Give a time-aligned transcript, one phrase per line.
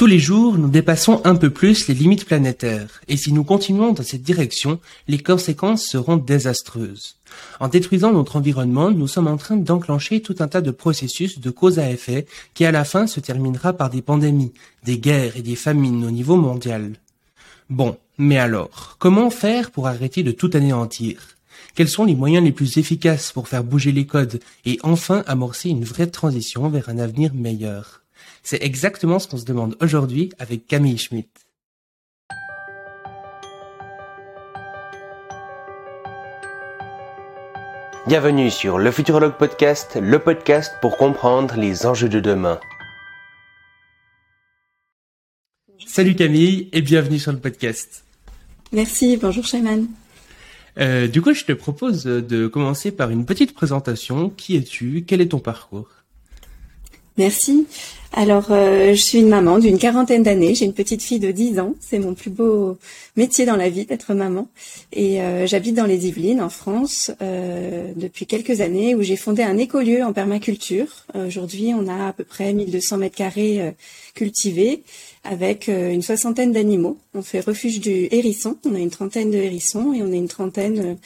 [0.00, 3.92] Tous les jours, nous dépassons un peu plus les limites planétaires, et si nous continuons
[3.92, 7.16] dans cette direction, les conséquences seront désastreuses.
[7.60, 11.50] En détruisant notre environnement, nous sommes en train d'enclencher tout un tas de processus de
[11.50, 12.24] cause à effet
[12.54, 16.10] qui à la fin se terminera par des pandémies, des guerres et des famines au
[16.10, 16.94] niveau mondial.
[17.68, 21.36] Bon, mais alors, comment faire pour arrêter de tout anéantir?
[21.74, 25.68] Quels sont les moyens les plus efficaces pour faire bouger les codes et enfin amorcer
[25.68, 27.99] une vraie transition vers un avenir meilleur?
[28.42, 31.28] C'est exactement ce qu'on se demande aujourd'hui avec Camille Schmitt.
[38.06, 42.58] Bienvenue sur le Futurologue Podcast, le podcast pour comprendre les enjeux de demain.
[45.86, 48.04] Salut Camille et bienvenue sur le podcast.
[48.72, 49.86] Merci, bonjour Shayman.
[50.78, 54.30] Euh, du coup, je te propose de commencer par une petite présentation.
[54.30, 55.04] Qui es-tu?
[55.06, 55.88] Quel est ton parcours?
[57.18, 57.66] Merci.
[58.12, 60.56] Alors, euh, je suis une maman d'une quarantaine d'années.
[60.56, 61.74] J'ai une petite fille de 10 ans.
[61.78, 62.76] C'est mon plus beau
[63.16, 64.48] métier dans la vie d'être maman.
[64.92, 69.44] Et euh, j'habite dans les Yvelines, en France, euh, depuis quelques années, où j'ai fondé
[69.44, 71.06] un écolieu en permaculture.
[71.14, 73.74] Aujourd'hui, on a à peu près 1200 mètres carrés
[74.14, 74.82] cultivés
[75.22, 76.98] avec une soixantaine d'animaux.
[77.14, 78.56] On fait refuge du hérisson.
[78.64, 80.96] On a une trentaine de hérissons et on a une trentaine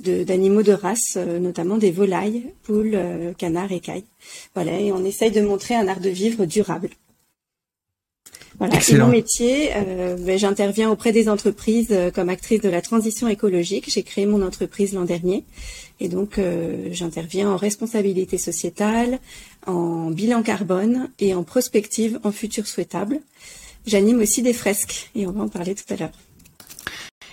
[0.00, 2.98] d'animaux de, race, notamment des volailles, poules,
[3.36, 4.04] canards et cailles.
[4.54, 6.90] Voilà, et on essaye de montrer un art de vivre durable.
[8.58, 12.80] Voilà, c'est mon métier, euh, ben, j'interviens auprès des entreprises euh, comme actrice de la
[12.80, 13.86] transition écologique.
[13.88, 15.44] J'ai créé mon entreprise l'an dernier
[15.98, 19.18] et donc euh, j'interviens en responsabilité sociétale,
[19.66, 23.20] en bilan carbone et en prospective en futur souhaitable.
[23.86, 26.12] J'anime aussi des fresques et on va en parler tout à l'heure.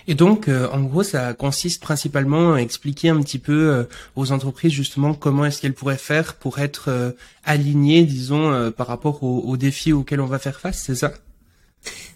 [0.08, 3.84] Et donc, euh, en gros, ça consiste principalement à expliquer un petit peu euh,
[4.16, 7.10] aux entreprises justement comment est-ce qu'elles pourraient faire pour être euh,
[7.44, 11.12] alignées, disons, par rapport aux, défis auxquels on va faire face, c'est ça?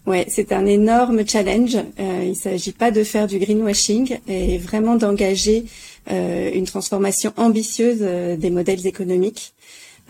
[0.07, 1.77] Ouais, c'est un énorme challenge.
[1.99, 5.65] il ne s'agit pas de faire du greenwashing et vraiment d'engager
[6.09, 9.53] une transformation ambitieuse des modèles économiques.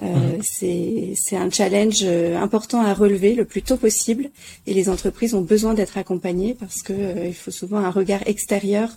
[0.03, 4.29] Euh, c'est un challenge euh, important à relever le plus tôt possible
[4.67, 8.21] et les entreprises ont besoin d'être accompagnées parce que euh, il faut souvent un regard
[8.27, 8.91] extérieur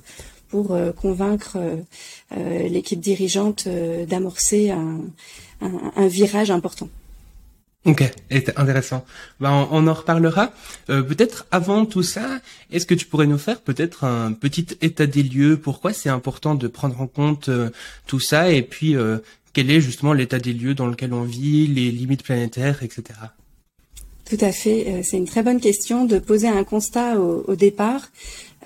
[0.49, 1.59] pour convaincre
[2.31, 3.67] l'équipe dirigeante
[4.07, 5.01] d'amorcer un,
[5.61, 6.89] un, un, virage important.
[7.85, 8.01] Ok,
[8.31, 9.05] intéressant.
[9.39, 10.51] Ben, on, en reparlera.
[10.87, 12.39] peut-être avant tout ça,
[12.71, 15.55] est-ce que tu pourrais nous faire peut-être un petit état des lieux?
[15.55, 17.51] Pourquoi c'est important de prendre en compte
[18.07, 18.49] tout ça?
[18.49, 18.95] Et puis,
[19.53, 23.03] quel est justement l'état des lieux dans lequel on vit, les limites planétaires, etc.
[24.29, 24.85] Tout à fait.
[24.87, 28.09] Euh, c'est une très bonne question de poser un constat au, départ.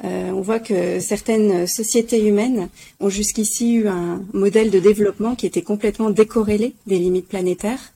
[0.03, 2.67] Euh, on voit que certaines sociétés humaines
[2.99, 7.93] ont jusqu'ici eu un modèle de développement qui était complètement décorrélé des limites planétaires.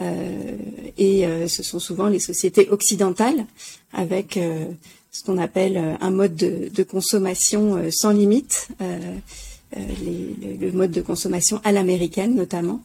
[0.00, 0.56] Euh,
[0.98, 3.46] et ce sont souvent les sociétés occidentales
[3.92, 4.38] avec
[5.10, 8.68] ce qu'on appelle un mode de, de consommation sans limite
[9.76, 12.82] les, le, mode de consommation à l'américaine notamment,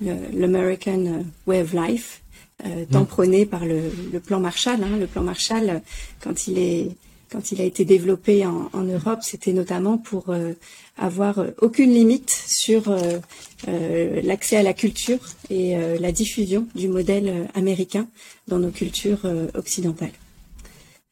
[0.00, 2.22] l'American euh, Way of Life,
[2.64, 3.80] euh, tant prôné par le,
[4.12, 4.82] le plan Marshall.
[4.82, 4.96] Hein.
[4.98, 5.82] Le plan Marshall,
[6.20, 6.90] quand il est
[7.30, 10.52] quand il a été développé en, en Europe, c'était notamment pour euh,
[10.98, 18.06] avoir aucune limite sur euh, l'accès à la culture et la diffusion du modèle américain
[18.48, 20.12] dans nos cultures occidentales.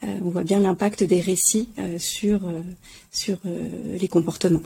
[0.02, 2.40] on voit bien l'impact des récits sur
[3.10, 3.38] sur
[3.98, 4.62] les comportements.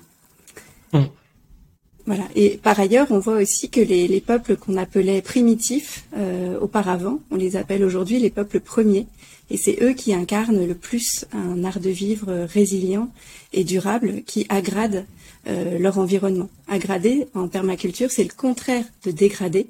[0.94, 1.04] Mm.
[2.06, 2.24] Voilà.
[2.34, 7.20] Et par ailleurs, on voit aussi que les, les peuples qu'on appelait primitifs euh, auparavant,
[7.30, 9.06] on les appelle aujourd'hui les peuples premiers.
[9.50, 13.10] Et c'est eux qui incarnent le plus un art de vivre résilient
[13.52, 15.06] et durable qui agrade
[15.46, 16.48] euh, leur environnement.
[16.68, 19.68] Agrader en permaculture, c'est le contraire de dégrader.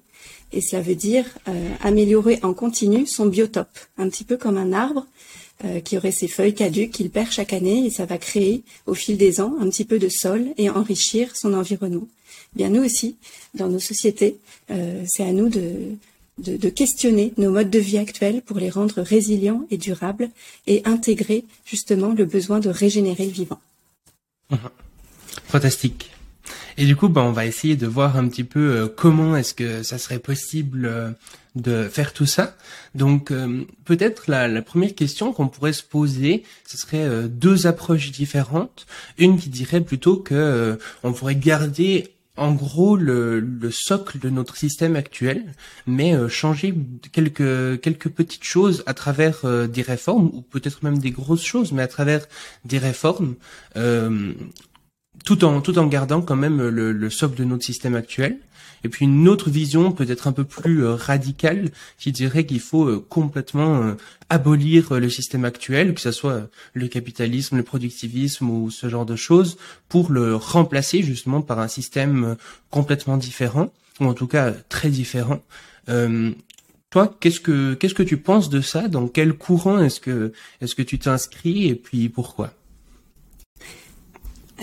[0.53, 4.73] Et cela veut dire euh, améliorer en continu son biotope, un petit peu comme un
[4.73, 5.07] arbre
[5.65, 8.95] euh, qui aurait ses feuilles caduques qu'il perd chaque année et ça va créer au
[8.95, 12.09] fil des ans un petit peu de sol et enrichir son environnement.
[12.57, 13.17] Bien nous aussi,
[13.55, 14.37] dans nos sociétés,
[14.71, 15.97] euh, c'est à nous de,
[16.39, 20.29] de, questionner nos modes de vie actuels pour les rendre résilients et durables
[20.67, 23.61] et intégrer justement le besoin de régénérer le vivant.
[25.47, 26.11] Fantastique.
[26.77, 29.55] Et du coup, bah, on va essayer de voir un petit peu euh, comment est-ce
[29.55, 31.15] que ça serait possible
[31.55, 32.57] de faire tout ça.
[32.95, 38.11] Donc, euh, peut-être la, la, première question qu'on pourrait se poser, ce serait deux approches
[38.11, 38.87] différentes.
[39.19, 44.57] Une qui dirait plutôt que on pourrait garder en gros le, le, socle de notre
[44.57, 45.45] système actuel,
[45.87, 46.75] mais changer
[47.13, 51.83] quelques quelques petites choses à travers des réformes ou peut-être même des grosses choses, mais
[51.83, 52.27] à travers
[52.65, 53.37] des réformes
[55.25, 58.39] tout en tout en gardant quand même le, le socle de notre système actuel.
[58.85, 62.85] Et puis une autre vision peut-être un peu plus euh, radicale qui dirait qu'il faut
[62.85, 63.95] euh, complètement euh,
[64.29, 69.17] abolir le système actuel, que ce soit le capitalisme, le productivisme ou ce genre de
[69.17, 69.57] choses,
[69.89, 72.37] pour le remplacer justement par un système
[72.71, 75.41] complètement différent, ou en tout cas très différent.
[76.91, 78.89] toi, qu'est-ce que qu'est-ce que tu penses de ça?
[78.89, 81.69] Dans quel courant est-ce que est-ce que tu t'inscris?
[81.69, 82.53] Et puis pourquoi?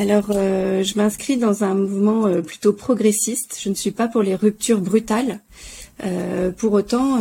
[0.02, 3.60] Alors, euh, je m'inscris dans un mouvement euh, plutôt progressiste.
[3.62, 5.42] Je ne suis pas pour les ruptures brutales.
[6.04, 7.20] Euh, pour autant,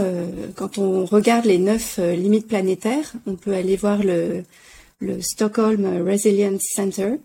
[0.55, 4.45] quand on regarde les neuf limites planétaires, on peut aller voir le,
[5.21, 7.17] Stockholm Resilience Center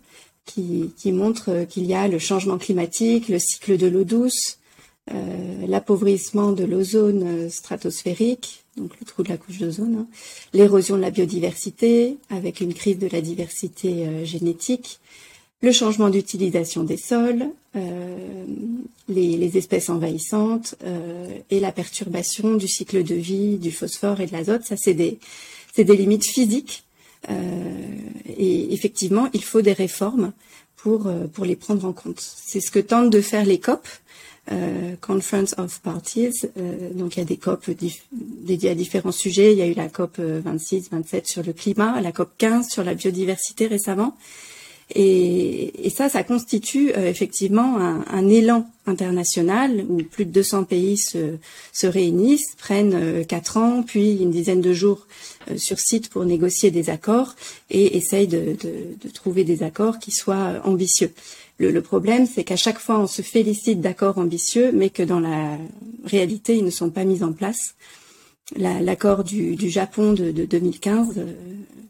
[0.44, 4.58] qui, montre qu'il y a le changement climatique, le cycle de l'eau douce,
[5.66, 10.06] l'appauvrissement de l'ozone stratosphérique, donc le trou de la couche d'ozone, hein,
[10.52, 15.00] l'érosion de la biodiversité avec une crise de la diversité génétique,
[15.62, 18.44] le changement d'utilisation des sols, euh,
[19.08, 24.32] les, espèces envahissantes euh, et la perturbation du cycle de vie du phosphore et de
[24.32, 24.64] l'azote.
[24.64, 25.18] Ça, c'est des,
[25.76, 26.84] des limites physiques.
[27.30, 27.32] Euh,
[28.26, 30.32] et effectivement, il faut des réformes
[30.76, 32.20] pour, pour les prendre en compte.
[32.20, 33.86] C'est ce que tentent de faire les COP,
[35.00, 36.46] Conference of Parties.
[36.94, 37.68] donc il y a des COP
[38.12, 39.52] dédiées à différents sujets.
[39.52, 42.84] Il y a eu la COP 26, 27 sur le climat, la COP 15 sur
[42.84, 44.16] la biodiversité récemment.
[44.94, 51.38] Et, ça, ça constitue euh, effectivement un, élan international où plus de 200 pays se,
[51.72, 55.06] se réunissent, prennent euh, quatre ans, puis une dizaine de jours
[55.50, 57.34] euh, sur site pour négocier des accords
[57.70, 58.56] et essayent de,
[59.12, 61.12] trouver des accords qui soient ambitieux.
[61.58, 65.58] Le problème, c'est qu'à chaque fois, on se félicite d'accords ambitieux, mais que dans la
[66.04, 67.74] réalité, ils ne sont pas mis en place.
[68.54, 71.20] L'accord du, du, Japon de, de 2015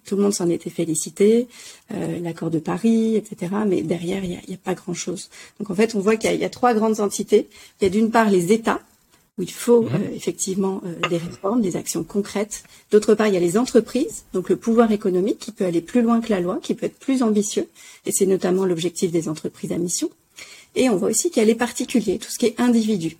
[0.06, 1.48] tout le monde s'en était félicité,
[1.92, 3.52] euh, l'accord de Paris, etc.
[3.66, 5.28] Mais derrière, il n'y a, pas grand-chose.
[5.58, 7.48] Donc en fait, on voit qu'il y, a trois grandes entités.
[7.80, 8.80] Il y a d'une part les États,
[9.36, 9.94] où il faut mhm.
[9.94, 12.62] euh, effectivement euh, des réformes, des actions concrètes.
[12.90, 16.02] D'autre part, il y a les entreprises, donc le pouvoir économique qui peut aller plus
[16.02, 17.68] loin que la loi, qui peut être plus ambitieux,
[18.06, 20.08] et c'est notamment l'objectif des entreprises à mission.
[20.76, 23.16] Et on voit aussi a les particuliers, tout ce qui est individu.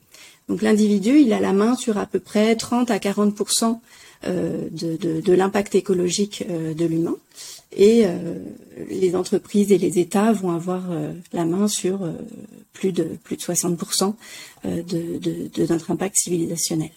[0.49, 3.35] Donc l'individu, il a la main sur à peu près 30 à 40
[4.27, 7.17] euh, de, de, l'impact écologique euh, de l'humain.
[7.77, 8.39] Et euh,
[8.89, 10.85] les entreprises et les États vont avoir
[11.33, 12.09] la main sur
[12.73, 14.15] plus de plus de 60%
[14.65, 14.79] de,
[15.49, 16.91] de, notre impact civilisationnel.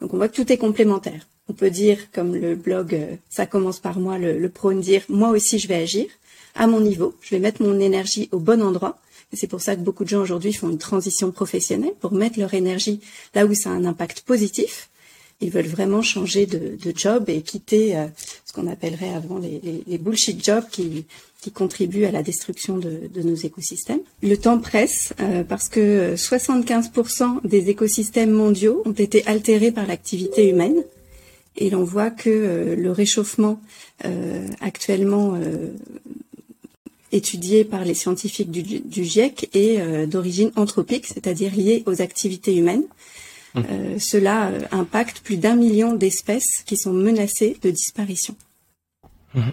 [0.00, 1.26] Donc on voit que tout est complémentaire.
[1.48, 2.98] On peut dire, comme le blog
[3.30, 6.06] Ça commence par moi le, le prône, dire moi aussi je vais agir
[6.54, 8.98] à mon niveau, je vais mettre mon énergie au bon endroit.
[9.32, 12.54] C'est pour ça que beaucoup de gens aujourd'hui font une transition professionnelle pour mettre leur
[12.54, 13.00] énergie
[13.34, 14.88] là où ça a un impact positif
[15.40, 18.06] ils veulent vraiment changer de, de job et quitter euh,
[18.44, 21.04] ce qu'on appellerait avant les, les, les, bullshit jobs qui,
[21.40, 24.00] qui contribuent à la destruction de, de nos écosystèmes.
[24.22, 30.48] Le temps presse euh, parce que 75% des écosystèmes mondiaux ont été altérés par l'activité
[30.48, 30.82] humaine.
[31.58, 33.60] Et l'on voit que euh, le réchauffement
[34.60, 35.40] actuellement
[37.12, 42.84] étudié par les scientifiques du, du GIEC est d'origine anthropique, c'est-à-dire lié aux activités humaines.
[43.56, 48.36] Euh, cela euh, impacte plus d'un million d'espèces qui sont menacées de disparition.
[49.34, 49.52] Mhm.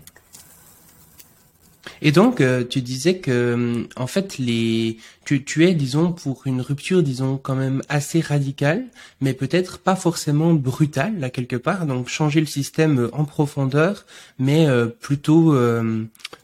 [2.03, 6.61] Et donc, euh, tu disais que, en fait, les, tu, tu es, disons, pour une
[6.61, 8.85] rupture, disons, quand même assez radicale,
[9.21, 11.87] mais peut-être pas forcément brutale, là, quelque part.
[11.87, 14.05] Donc, changer le système en profondeur,
[14.37, 14.67] mais
[14.99, 15.55] plutôt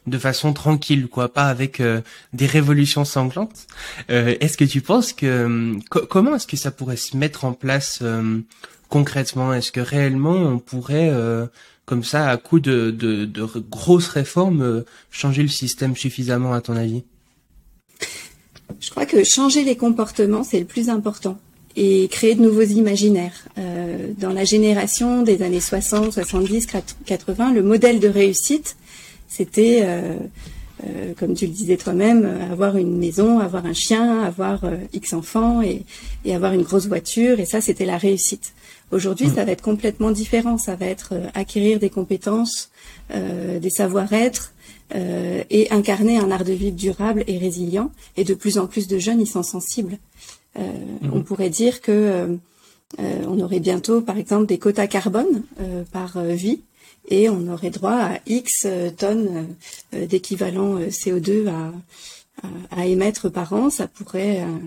[0.10, 2.02] de façon tranquille, quoi, pas avec euh,
[2.34, 3.68] des révolutions sanglantes.
[4.10, 5.80] Euh, est-ce que tu penses que euh,
[6.10, 8.04] comment est-ce que ça pourrait se mettre en place
[8.90, 9.54] concrètement?
[9.54, 11.12] Est-ce que réellement on pourrait
[11.90, 12.96] comme ça, à coup de,
[13.70, 17.04] grosses réformes, changer le système suffisamment, à ton avis?
[18.80, 21.38] Je crois que changer les comportements, c'est le plus important
[21.76, 23.48] et créer de nouveaux imaginaires.
[24.18, 26.68] dans la génération des années 60, 70,
[27.06, 28.76] 80, le modèle de réussite,
[29.30, 30.16] c'était, euh,
[30.86, 35.14] euh, comme tu le disais toi-même, avoir une maison, avoir un chien, avoir euh, X
[35.14, 35.86] enfants et,
[36.34, 37.40] avoir une grosse voiture.
[37.40, 38.54] Et ça, c'était la réussite.
[38.92, 39.36] Aujourd'hui, mmh.
[39.36, 40.58] ça va être complètement différent.
[40.58, 42.70] Ça va être acquérir des compétences,
[43.14, 44.54] des savoir-être,
[44.96, 47.92] euh, et incarner un art de vivre durable et résilient.
[48.18, 49.98] Et de plus en plus de jeunes y sont sensibles.
[50.58, 50.62] Euh,
[51.02, 51.10] mmh.
[51.14, 51.92] On pourrait dire que
[53.00, 55.44] euh, on aurait bientôt, par exemple, des quotas carbone
[55.92, 56.62] par vie
[57.10, 58.68] et on aurait droit à X
[58.98, 59.56] tonnes
[59.94, 61.72] euh, d'équivalent euh, CO2 à,
[62.72, 63.70] à, émettre par an.
[63.70, 64.58] Ça pourrait euh,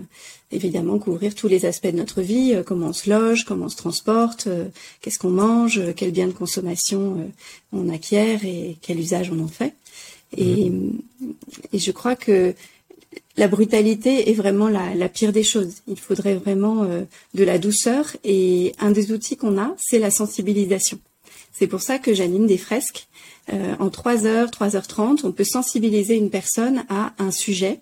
[0.51, 3.77] évidemment couvrir tous les aspects de notre vie, comment on se loge, comment on se
[3.77, 4.47] transporte,
[5.01, 7.31] qu'est-ce qu'on mange, quels biens de consommation
[7.71, 9.73] on acquiert et quel usage on en fait.
[10.37, 10.71] Et,
[11.71, 12.55] et je crois que
[13.37, 15.81] la brutalité est vraiment la, pire des choses.
[15.87, 17.03] Il faudrait vraiment euh,
[17.33, 20.99] de la douceur et un des outils qu'on a, c'est la sensibilisation.
[21.53, 23.07] C'est pour ça que j'anime des fresques.
[23.51, 27.79] Euh, en 3 heures, 3 heures 30, on peut sensibiliser une personne à un sujet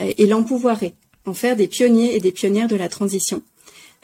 [0.00, 3.42] euh, et l'empouvoirer, en faire des pionniers et des pionnières de la transition.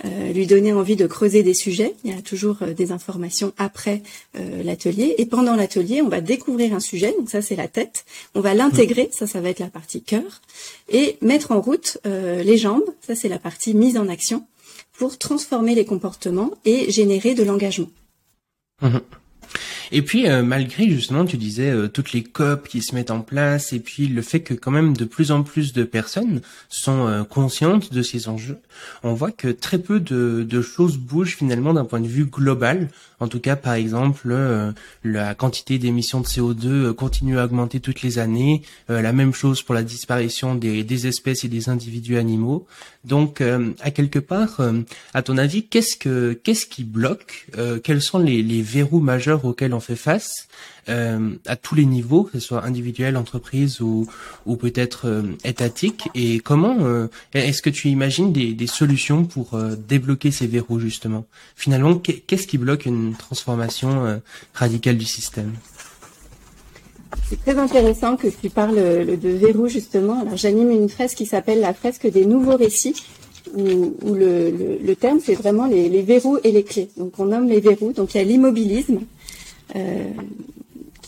[0.06, 1.94] Euh, lui donner envie de creuser des sujets.
[2.04, 4.02] Il y a toujours des informations après
[4.64, 5.14] l'atelier.
[5.18, 7.14] Et pendant l'atelier, on va découvrir un sujet.
[7.18, 8.06] Donc ça, c'est la tête.
[8.34, 9.10] On va l'intégrer.
[9.12, 10.40] Ça, ça va être la partie cœur.
[10.88, 12.86] Et mettre en route les jambes.
[13.06, 14.46] Ça, c'est la partie mise en action
[14.94, 17.90] pour transformer les comportements et générer de l'engagement.
[18.80, 18.98] Mmh.
[19.92, 23.22] Et puis euh, malgré justement, tu disais euh, toutes les COP qui se mettent en
[23.22, 27.06] place, et puis le fait que quand même de plus en plus de personnes sont
[27.08, 28.58] euh, conscientes de ces enjeux,
[29.02, 32.88] on voit que très peu de, de choses bougent finalement d'un point de vue global.
[33.18, 34.34] En tout cas, par exemple,
[35.04, 38.62] la quantité d'émissions de CO2 continue à augmenter toutes les années.
[38.88, 42.66] la même chose pour la disparition des, des espèces et des individus animaux.
[43.04, 44.62] Donc, à quelque part,
[45.12, 47.48] à ton avis, qu'est-ce que qu'est-ce qui bloque
[47.84, 50.48] Quels sont les, les verrous majeurs auxquels on fait face
[50.88, 54.06] euh, à tous les niveaux, que ce soit individuel, entreprise ou,
[54.58, 56.08] peut-être euh, étatique.
[56.14, 59.58] Et comment euh, est-ce que tu imagines des, solutions pour
[59.88, 61.24] débloquer ces verrous justement?
[61.56, 64.20] Finalement, qu'est-ce qui bloque une transformation
[64.54, 65.52] radicale du système?
[67.28, 70.20] C'est très intéressant que tu parles de verrous justement.
[70.20, 72.94] Alors j'anime une fresque qui s'appelle la fresque des nouveaux récits,
[73.54, 76.88] où, le, terme c'est vraiment les, verrous et les clés.
[76.96, 77.92] Donc on nomme les verrous.
[77.92, 79.00] Donc il y a l'immobilisme,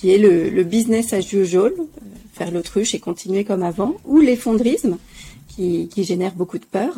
[0.03, 1.85] qui est le, business as usual, euh,
[2.33, 4.99] faire l'autruche et continuer comme avant, ou l'effondrisme,
[5.47, 6.93] qui, génère beaucoup de peur.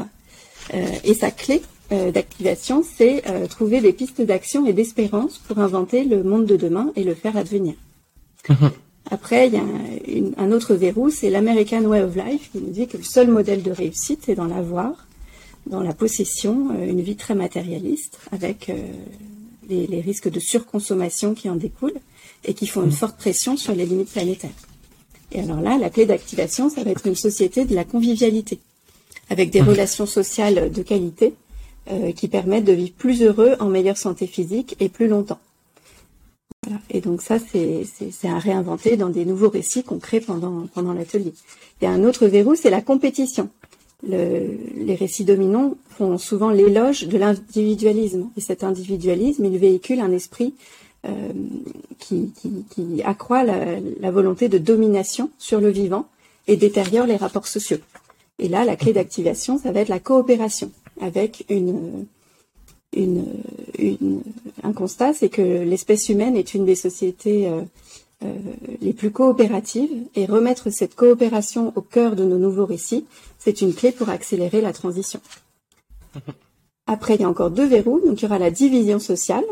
[0.73, 6.25] Euh, et sa clé d'activation, c'est trouver des pistes d'action et d'espérance pour inventer le
[6.25, 7.75] monde de demain et le faire advenir.
[9.11, 9.63] Après, il y a
[10.39, 13.63] un, autre verrou, c'est l'American Way of Life, qui nous dit que le seul modèle
[13.63, 15.07] de réussite, c'est dans l'avoir,
[15.67, 18.73] dans la possession, une vie très matérialiste, avec
[19.69, 22.01] les, risques de surconsommation qui en découlent
[22.45, 24.51] et qui font une forte pression sur les limites planétaires.
[25.33, 28.61] Et alors là, la clé d'activation, ça va être une société de la convivialité,
[29.31, 31.35] avec des relations sociales de qualité
[31.91, 35.41] euh, qui permettent de vivre plus heureux, en meilleure santé physique et plus longtemps.
[36.91, 37.85] Et donc ça, c'est
[38.29, 41.35] à réinventer dans des nouveaux récits qu'on crée pendant, pendant l'atelier.
[41.81, 43.51] Il y a un autre verrou, c'est la compétition
[44.07, 48.29] les récits dominants font souvent l'éloge de l'individualisme.
[48.37, 50.55] Et cet individualisme, il véhicule un esprit
[51.07, 51.33] euh,
[51.99, 56.07] qui, accroît la, volonté de domination sur le vivant
[56.47, 57.79] et détériore les rapports sociaux.
[58.39, 60.71] Et là, la clé d'activation, ça va être la coopération
[61.01, 61.47] avec
[64.63, 67.63] un constat, c'est que l'espèce humaine est une des sociétés euh,
[68.81, 73.05] les plus coopératives et remettre cette coopération au cœur de nos nouveaux récits,
[73.39, 75.21] c'est une clé pour accélérer la transition.
[76.87, 78.01] Après, il y a encore deux verrous.
[78.05, 79.45] Donc, il y aura la division sociale,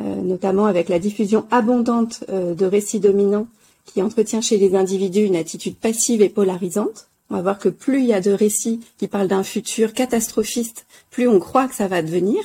[0.00, 3.46] euh, notamment avec la diffusion abondante euh, de récits dominants
[3.84, 7.08] qui entretient chez les individus une attitude passive et polarisante.
[7.30, 10.86] On va voir que plus il y a de récits qui parlent d'un futur catastrophiste,
[11.10, 12.42] plus on croit que ça va devenir.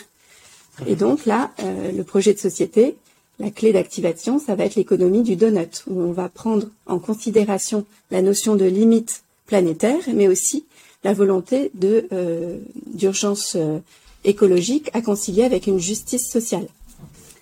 [0.88, 2.96] Et donc là, le projet de société,
[3.40, 7.86] la clé d'activation, ça va être l'économie du donut, où on va prendre en considération
[8.10, 10.66] la notion de limite planétaire, mais aussi
[11.04, 13.80] la volonté de euh, d'urgence euh,
[14.24, 16.68] écologique à concilier avec une justice sociale.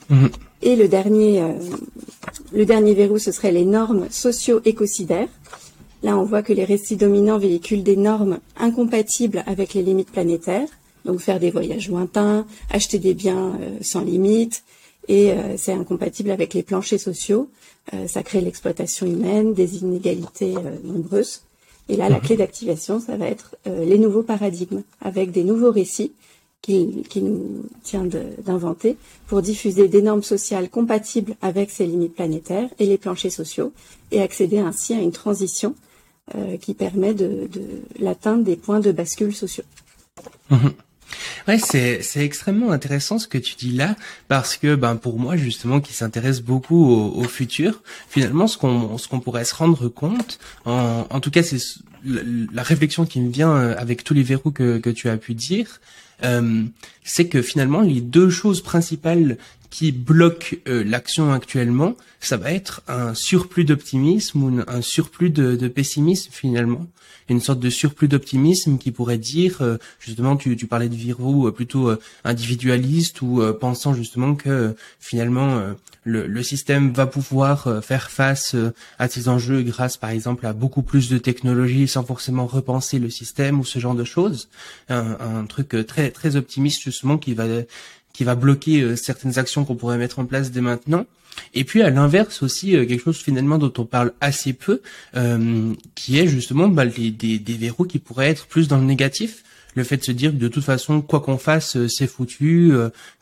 [0.09, 0.29] Mhm.
[0.61, 1.53] Et le dernier, euh,
[2.53, 5.29] le dernier verrou, ce serait les normes socio-écocidaires.
[6.03, 10.67] Là, on voit que les récits dominants véhiculent des normes incompatibles avec les limites planétaires,
[11.05, 14.63] donc faire des voyages lointains, acheter des biens sans limite,
[15.07, 17.49] et euh, c'est incompatible avec les planchers sociaux.
[17.93, 21.41] Euh, ça crée l'exploitation humaine, des inégalités euh, nombreuses.
[21.87, 22.21] Et là, la mhm.
[22.23, 26.13] clé d'activation, ça va être les nouveaux paradigmes, avec des nouveaux récits
[26.63, 28.05] qui, qui nous tient
[28.43, 28.97] d'inventer
[29.27, 33.71] pour diffuser des normes sociales compatibles avec ces limites planétaires et les planchers sociaux,
[34.09, 35.75] et accéder ainsi à une transition
[36.59, 37.61] qui permet de, de
[37.99, 39.65] l'atteinte des points de bascule sociaux.
[41.47, 43.95] Ouais, c'est c'est extrêmement intéressant ce que tu dis là
[44.27, 48.97] parce que ben pour moi justement qui s'intéresse beaucoup au, au, futur, finalement ce qu'on
[48.97, 51.59] ce qu'on pourrait se rendre compte en en tout cas c'est
[52.05, 55.33] la, réflexion qui me vient euh, avec tous les verrous que que tu as pu
[55.33, 55.79] dire,
[56.23, 56.63] euh,
[57.03, 59.37] c'est que finalement les deux choses principales
[59.75, 65.67] qui bloque l'action actuellement, ça va être un surplus d'optimisme ou un surplus de, de
[65.67, 66.87] pessimisme finalement
[67.29, 71.47] une sorte de surplus d'optimisme qui pourrait dire, euh, justement, tu, tu parlais de Virou
[71.47, 75.61] euh, plutôt euh, individualiste ou pensant justement que finalement
[76.03, 78.55] le, le, système va pouvoir faire face
[78.99, 83.09] à ces enjeux grâce, par exemple, à beaucoup plus de technologies sans forcément repenser le
[83.09, 84.49] système ou ce genre de choses.
[84.89, 87.45] Un, un truc très très optimiste justement qui va
[88.15, 91.05] qui va bloquer certaines actions qu'on pourrait mettre en place dès maintenant.
[91.53, 94.81] Et puis à l'inverse aussi euh, quelque chose finalement dont on parle assez peu,
[95.15, 99.43] euh, qui est justement bah, des, des, verrous qui pourraient être plus dans le négatif.
[99.77, 102.71] Le fait de se dire que de toute façon, quoi qu'on fasse, euh, c'est foutu,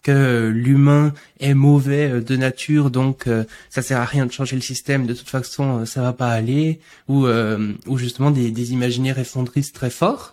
[0.04, 3.28] que l'humain est mauvais de nature, donc
[3.70, 5.08] ça sert à rien de changer le système.
[5.08, 7.26] De toute façon, ça va pas aller, ou
[7.88, 10.33] ou justement des, des imaginaires effondristes très forts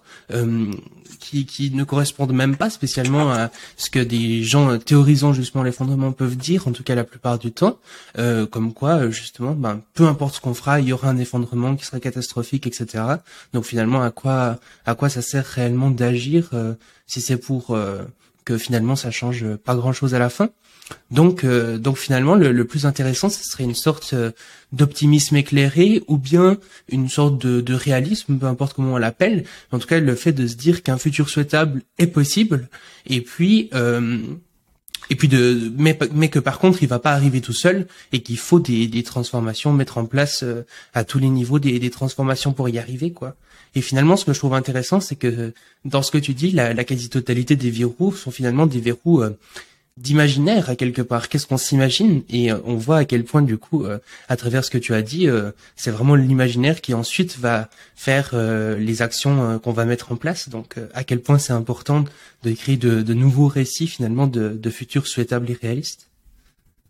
[1.21, 6.12] qui, qui ne correspondent même pas spécialement à ce que des gens théorisant justement l'effondrement
[6.12, 7.79] peuvent dire, en tout cas la plupart du temps,
[8.19, 11.19] euh, comme quoi euh, justement, ben, peu importe ce qu'on fera, il y aura un
[11.19, 13.05] effondrement qui sera catastrophique, etc.
[13.52, 16.75] Donc finalement, à quoi à quoi ça sert réellement d'agir euh,
[17.07, 17.76] si c'est pour
[18.45, 20.51] que finalement ça change pas grand chose à la fin.
[21.11, 24.31] Donc, euh, donc finalement, le, plus intéressant, ce serait une sorte euh,
[24.73, 29.45] d'optimisme éclairé ou bien une sorte de, réalisme, peu importe comment on l'appelle.
[29.73, 32.69] En tout cas, le fait de se dire qu'un futur souhaitable est possible,
[33.07, 34.19] et puis euh,
[35.09, 38.23] et puis de mais, mais que par contre il va pas arriver tout seul et
[38.23, 40.45] qu'il faut des, des transformations mettre en place
[40.95, 43.35] à tous les niveaux des, des transformations pour y arriver quoi
[43.75, 45.53] et finalement ce que je trouve intéressant c'est que
[45.85, 49.23] dans ce que tu dis la, la quasi-totalité des verrous sont finalement des verrous
[50.00, 51.29] d'imaginaire à quelque part.
[51.29, 52.23] Qu'est-ce qu'on s'imagine?
[52.31, 53.99] Et euh, on voit à quel point du coup, euh,
[54.29, 58.35] à travers ce que tu as dit, euh, c'est vraiment l'imaginaire qui ensuite va faire
[58.35, 60.49] les actions qu'on va mettre en place.
[60.49, 62.05] Donc à quel point c'est important
[62.43, 66.09] de créer de, de, nouveaux récits finalement de, de futurs souhaitables et réalistes.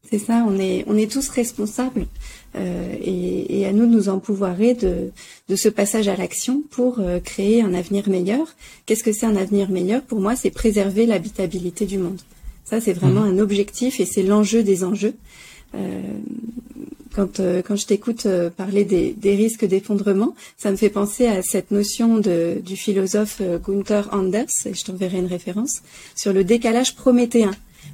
[0.09, 2.07] C'est ça, on est on est tous responsables
[2.55, 5.11] et, et, à nous de nous empouvoirer de,
[5.49, 8.55] de ce passage à l'action pour créer un avenir meilleur.
[8.87, 10.03] Qu'est-ce que c'est un avenir meilleur?
[10.03, 12.21] Pour moi, c'est préserver l'habitabilité du monde.
[12.65, 13.39] Ça, c'est vraiment mhm.
[13.39, 15.15] un objectif et c'est l'enjeu des enjeux.
[15.75, 16.01] Euh,
[17.15, 21.27] quand, euh, quand je t'écoute euh, parler des, des risques d'effondrement, ça me fait penser
[21.27, 25.83] à cette notion de, du philosophe Gunther Anders, et je t'enverrai une référence,
[26.15, 27.51] sur le décalage prométhéen,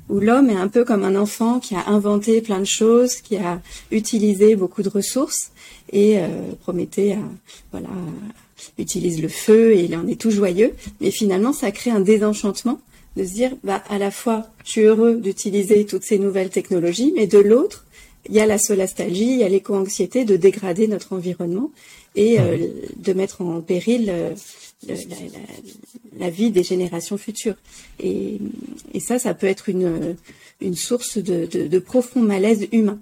[0.09, 3.37] où l'homme est un peu comme un enfant qui a inventé plein de choses, qui
[3.37, 5.51] a utilisé beaucoup de ressources,
[5.93, 6.19] et
[6.63, 7.19] Prométhée a,
[7.71, 7.89] voilà,
[8.79, 12.81] utilise le feu et il en est tout joyeux, mais finalement ça crée un désenchantement
[13.17, 17.13] de se dire, bah, à la fois, je suis heureux d'utiliser toutes ces nouvelles technologies,
[17.17, 17.87] mais de l'autre,
[18.29, 21.71] il y a la solastalgie, il y a l'éco-anxiété de dégrader notre environnement
[22.15, 22.59] et euh,
[22.97, 24.35] de mettre en péril euh,
[26.19, 27.57] la, vie des générations futures.
[28.01, 28.39] Et,
[29.01, 30.17] ça, ça peut être une,
[30.61, 32.99] une source de, profond malaise humain.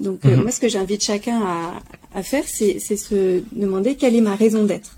[0.00, 0.42] Donc, euh, mhm.
[0.42, 1.82] moi, ce que j'invite chacun à,
[2.14, 4.96] à faire, c'est se demander quelle est ma raison d'être.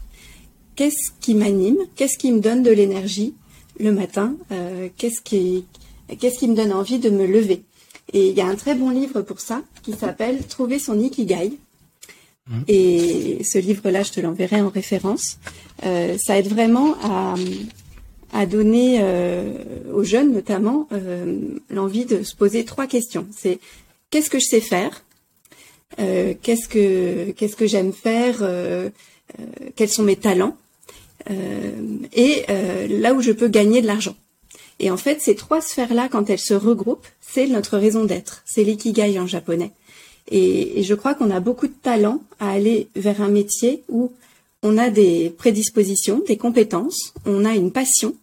[0.76, 1.78] Qu'est-ce qui m'anime?
[1.94, 3.34] Qu'est-ce qui me donne de l'énergie
[3.78, 5.64] le matin, euh, qu'est-ce qui,
[6.20, 7.62] qu'est-ce qui me donne envie de me lever?
[8.12, 11.58] Et il y a un très bon livre pour ça qui s'appelle Trouver son ikigai.
[12.46, 12.60] Mmh.
[12.68, 15.38] Et ce livre-là, je te l'enverrai en référence.
[15.84, 17.34] Euh, ça aide vraiment à,
[18.32, 19.52] à donner euh,
[19.92, 20.88] aux jeunes, notamment,
[21.70, 23.26] l'envie de se poser trois questions.
[23.36, 23.58] C'est
[24.10, 25.04] qu'est-ce que je sais faire?
[25.96, 28.42] Qu'est-ce que qu'est-ce que j'aime faire?
[29.76, 30.56] Quels sont mes talents?
[31.30, 31.72] Euh,
[32.12, 34.16] et euh, là où je peux gagner de l'argent.
[34.80, 38.42] Et en fait, ces trois sphères-là, quand elles se regroupent, c'est notre raison d'être.
[38.44, 39.70] C'est l'ikigai en japonais.
[40.30, 44.12] Et, je crois qu'on a beaucoup de talent à aller vers un métier où
[44.62, 48.14] on a des prédispositions, des compétences, on a une passion,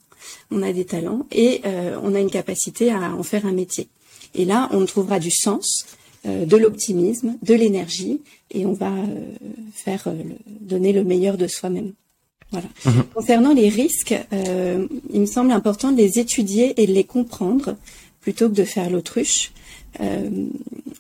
[0.50, 3.88] on a des talents et euh, on a une capacité à en faire un métier.
[4.34, 5.86] Et là, on trouvera du sens,
[6.24, 8.94] de l'optimisme, de l'énergie et on va
[9.74, 10.08] faire
[10.48, 11.94] donner le meilleur de soi-même.
[12.52, 12.68] Voilà.
[12.86, 13.04] Mhm.
[13.14, 17.76] Concernant les risques, euh, il me semble important de les étudier et de les comprendre
[18.20, 19.52] plutôt que de faire l'autruche.
[19.99, 20.30] Euh,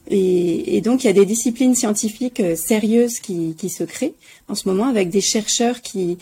[0.09, 4.13] et, donc, il y a des disciplines scientifiques euh, sérieuses qui, se créent
[4.49, 6.17] en ce moment avec des chercheurs qui,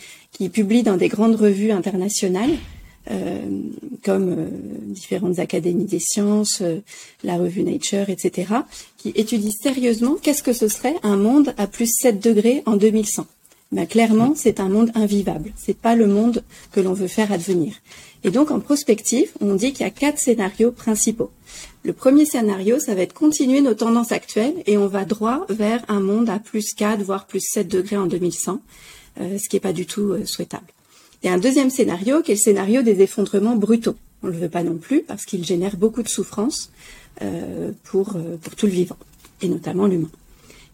[0.54, 2.52] publient dans des grandes revues internationales,
[3.12, 3.40] euh,
[4.04, 4.50] comme
[4.86, 6.62] différentes académies des sciences,
[7.24, 8.54] la revue Nature, etc.,
[8.98, 13.26] qui étudient sérieusement qu'est-ce que ce serait un monde à plus 7 degrés en 2100
[13.72, 15.52] ben, clairement, c'est un monde invivable.
[15.56, 17.76] C'est pas le monde que l'on veut faire advenir.
[18.24, 21.30] Et donc, en prospective, on dit qu'il y a quatre scénarios principaux.
[21.84, 25.84] Le premier scénario, ça va être continuer nos tendances actuelles et on va droit vers
[25.88, 28.62] un monde à plus 4, voire plus 7 degrés en 2100,
[29.22, 30.68] euh, ce qui n'est pas du tout euh, souhaitable.
[31.24, 33.96] A un deuxième scénario qui est le scénario des effondrements brutaux.
[34.24, 36.72] On ne le veut pas non plus parce qu'il génère beaucoup de souffrance.
[37.84, 38.96] pour, pour tout le vivant,
[39.42, 40.10] et notamment l'humain.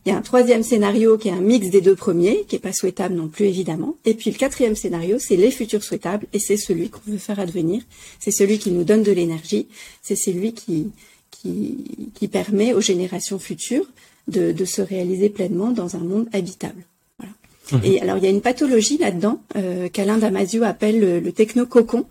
[0.06, 2.60] Il y a un troisième scénario qui est un mix des deux premiers, qui est
[2.60, 3.96] pas souhaitable non plus évidemment.
[4.06, 7.40] Et puis le quatrième scénario, c'est les futurs souhaitables, et c'est celui qu'on veut faire
[7.40, 7.82] advenir.
[8.20, 9.68] C'est celui qui nous donne de l'énergie.
[10.04, 10.92] C'est celui qui,
[11.32, 13.90] qui, qui, permet aux générations futures
[14.28, 16.84] de, de, se réaliser pleinement dans un monde habitable.
[17.18, 17.34] Voilà.
[17.72, 17.86] Mmh.
[17.88, 22.06] Et alors il y a une pathologie là-dedans euh, qu'Alain Damasio appelle le, le techno-cocon.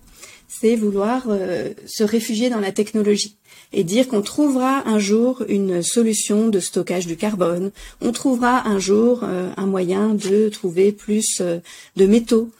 [0.48, 3.36] C'est vouloir euh, se réfugier dans la technologie
[3.72, 8.78] et dire qu'on trouvera un jour une solution de stockage du carbone, on trouvera un
[8.78, 11.58] jour euh, un moyen de trouver plus euh,
[11.96, 12.50] de métaux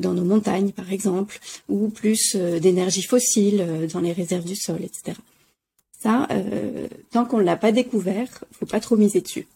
[0.00, 5.18] dans nos montagnes, par exemple, ou plus d'énergie fossile dans les réserves du sol, etc.
[6.02, 6.26] Ça,
[7.10, 8.26] tant qu'on ne l'a pas découvert,
[8.58, 9.46] faut pas trop miser dessus.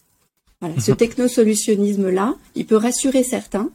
[0.61, 3.71] Voilà, ce technosolutionnisme-là, il peut rassurer certains,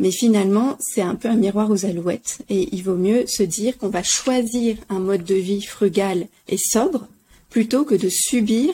[0.00, 2.38] mais finalement, c'est un peu un miroir aux alouettes.
[2.48, 6.56] Et il vaut mieux se dire qu'on va choisir un mode de vie frugal et
[6.56, 7.06] sobre
[7.50, 8.72] plutôt que de subir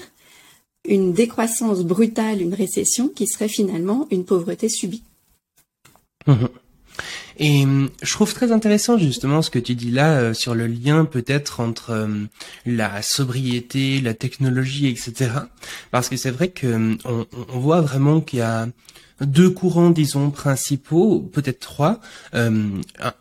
[0.89, 5.03] une décroissance brutale, une récession qui serait finalement une pauvreté subie.
[6.29, 6.49] Mhm.
[7.39, 10.67] Et hum, je trouve très intéressant justement ce que tu dis là euh, sur le
[10.69, 12.29] lien peut-être entre hum,
[12.65, 15.33] la sobriété, la technologie, etc.
[15.91, 18.69] Parce que c'est vrai que hum, on voit vraiment qu'il y a
[19.21, 22.01] deux courants, disons, principaux, peut-être trois.
[22.35, 22.69] Euh,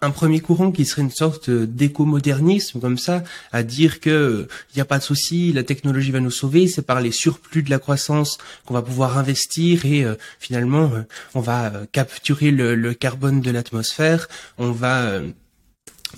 [0.02, 4.82] un, premier courant qui serait une sorte d'éco-modernisme, comme ça, à dire que il n'y
[4.82, 7.80] a pas de souci, la technologie va nous sauver, c'est par les surplus de la
[7.80, 11.02] croissance qu'on va pouvoir investir et euh, finalement euh,
[11.34, 14.28] on va capturer le, le, carbone de l'atmosphère,
[14.58, 15.22] on va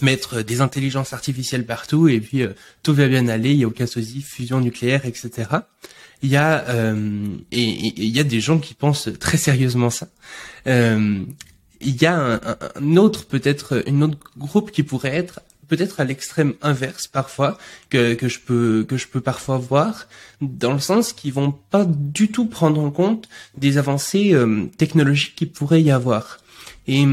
[0.02, 2.44] mettre des intelligences artificielles partout et puis
[2.84, 5.48] tout va bien aller, il n'y a aucun souci, fusion nucléaire, etc
[6.21, 10.08] il y a euh, et il y a des gens qui pensent très sérieusement ça.
[10.67, 11.23] Euh,
[11.80, 12.39] il y a
[12.75, 17.58] un, autre peut-être une autre groupe qui pourrait être peut-être à l'extrême inverse parfois
[17.89, 20.08] que, que je peux que je peux parfois voir
[20.41, 25.36] dans le sens qu'ils vont pas du tout prendre en compte des avancées euh, technologiques
[25.36, 26.39] qui pourraient y avoir
[26.88, 27.06] et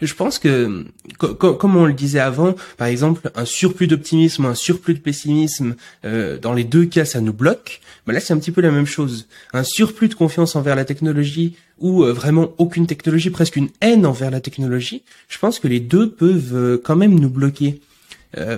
[0.00, 0.84] je pense que,
[1.18, 6.38] comme on le disait avant, par exemple, un surplus d'optimisme, un surplus de pessimisme, euh,
[6.38, 7.80] dans les deux cas, ça nous bloque.
[8.06, 9.26] Mais là, c'est un petit peu la même chose.
[9.52, 14.04] Un surplus de confiance envers la technologie ou euh, vraiment aucune technologie, presque une haine
[14.04, 15.02] envers la technologie.
[15.28, 17.80] Je pense que les deux peuvent euh, quand même nous bloquer.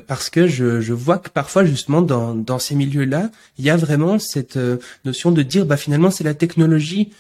[0.09, 4.19] parce que je, vois que parfois justement dans, dans ces milieux-là, il y a vraiment
[4.19, 4.59] cette
[5.05, 7.13] notion de dire bah finalement c'est la technologie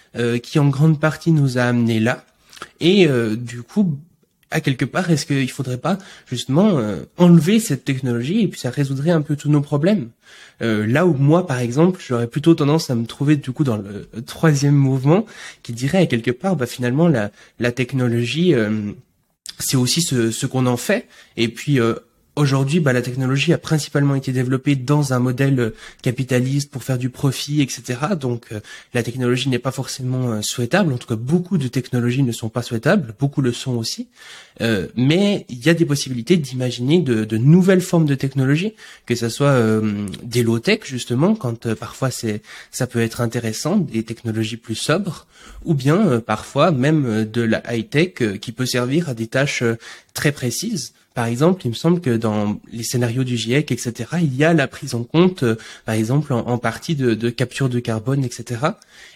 [0.42, 2.24] qui en grande partie nous a amenés là
[2.80, 3.98] et du coup
[4.50, 8.70] à quelque part, est-ce qu'il faudrait pas justement euh, enlever cette technologie et puis ça
[8.70, 10.10] résoudrait un peu tous nos problèmes?
[10.62, 13.76] Euh, Là où moi, par exemple, j'aurais plutôt tendance à me trouver du coup dans
[13.76, 15.26] le troisième mouvement
[15.62, 18.92] qui dirait à quelque part, bah finalement la, la technologie, euh,
[19.58, 21.08] c'est aussi ce, ce qu'on en fait.
[21.36, 21.78] Et puis
[22.38, 26.96] Aujourd'hui, bah, la technologie a principalement été développée dans un modèle euh, capitaliste pour faire
[26.96, 27.98] du profit, etc.
[28.16, 28.60] Donc, euh,
[28.94, 30.92] la technologie n'est pas forcément euh, souhaitable.
[30.92, 33.12] En tout cas, beaucoup de technologies ne sont pas souhaitables.
[33.18, 34.06] Beaucoup le sont aussi.
[34.96, 38.74] mais il y a des possibilités d'imaginer de, de, nouvelles formes de technologie,
[39.06, 39.56] que ce soit
[40.22, 45.26] des low-tech justement, quand parfois c'est ça peut être intéressant, des technologies plus sobres,
[45.64, 49.62] ou bien parfois même de la high-tech qui peut servir à des tâches
[50.12, 50.92] très précises.
[51.18, 54.54] Par exemple, il me semble que dans les scénarios du GIEC, etc., il y a
[54.54, 58.60] la prise en compte, euh, par exemple, en, partie de, capture de carbone, etc.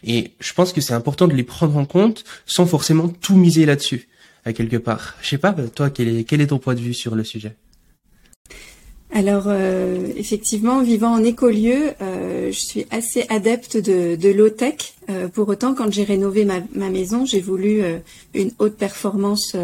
[0.03, 3.67] Et je pense que c'est important de les prendre en compte sans forcément tout miser
[3.67, 4.09] là-dessus,
[4.45, 5.15] à quelque part.
[5.23, 7.55] Je sais pas, toi, quel est ton point de vue sur le sujet?
[9.13, 14.95] Alors euh, effectivement, vivant en écolieu, euh, je suis assez adepte de, de low-tech.
[15.11, 17.99] Euh, pour autant, quand j'ai rénové ma, ma maison, j'ai voulu euh,
[18.35, 19.55] une haute performance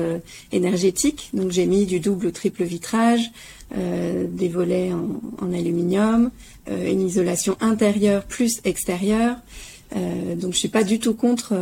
[0.53, 1.31] énergétique.
[1.33, 3.31] Donc j'ai mis du double ou triple vitrage,
[3.75, 6.31] des volets en, en aluminium,
[6.71, 9.37] une isolation intérieure plus extérieure.
[9.95, 11.55] Donc je suis pas du tout contre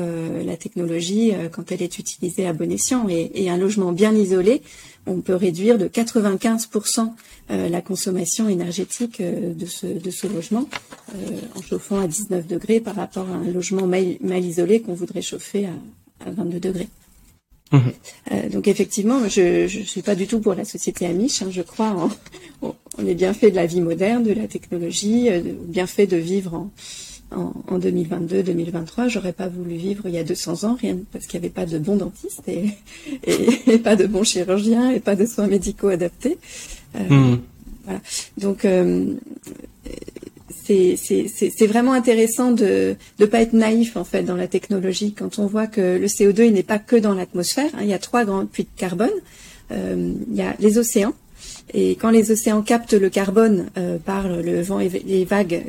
[0.44, 4.62] la technologie quand elle est utilisée à bon escient et, et un logement bien isolé
[5.06, 7.12] on peut réduire de 95%
[7.50, 10.68] euh, la consommation énergétique euh, de, ce, de ce logement
[11.14, 15.22] euh, en chauffant à 19 degrés par rapport à un logement mal, isolé qu'on voudrait
[15.22, 16.88] chauffer à, 22 degrés.
[17.72, 18.48] Mmh.
[18.52, 21.42] donc effectivement, je ne suis pas du tout pour la société amiche.
[21.42, 21.90] Hein, je crois
[22.62, 25.28] en, on est bien fait de la vie moderne, de la technologie,
[25.66, 26.70] bien fait de vivre en,
[27.32, 31.46] en, 2022-2023, j'aurais pas voulu vivre il y a 200 ans, rien parce qu'il n'y
[31.46, 32.70] avait pas de bons dentistes et,
[33.66, 36.38] et, pas de bons chirurgiens et pas de soins médicaux adaptés.
[36.96, 37.40] Euh, hmm.
[37.84, 38.00] Voilà.
[38.38, 39.14] Donc euh,
[40.64, 45.46] c'est vraiment intéressant de ne pas être naïf en fait dans la technologie quand on
[45.46, 47.70] voit que le CO2 il n'est pas que dans l'atmosphère.
[47.74, 49.10] Hein, il y a trois grands puits de carbone.
[49.72, 51.14] Euh, il y a les océans
[51.74, 53.66] Et quand les océans captent le carbone
[54.04, 55.62] par le vent et les vagues,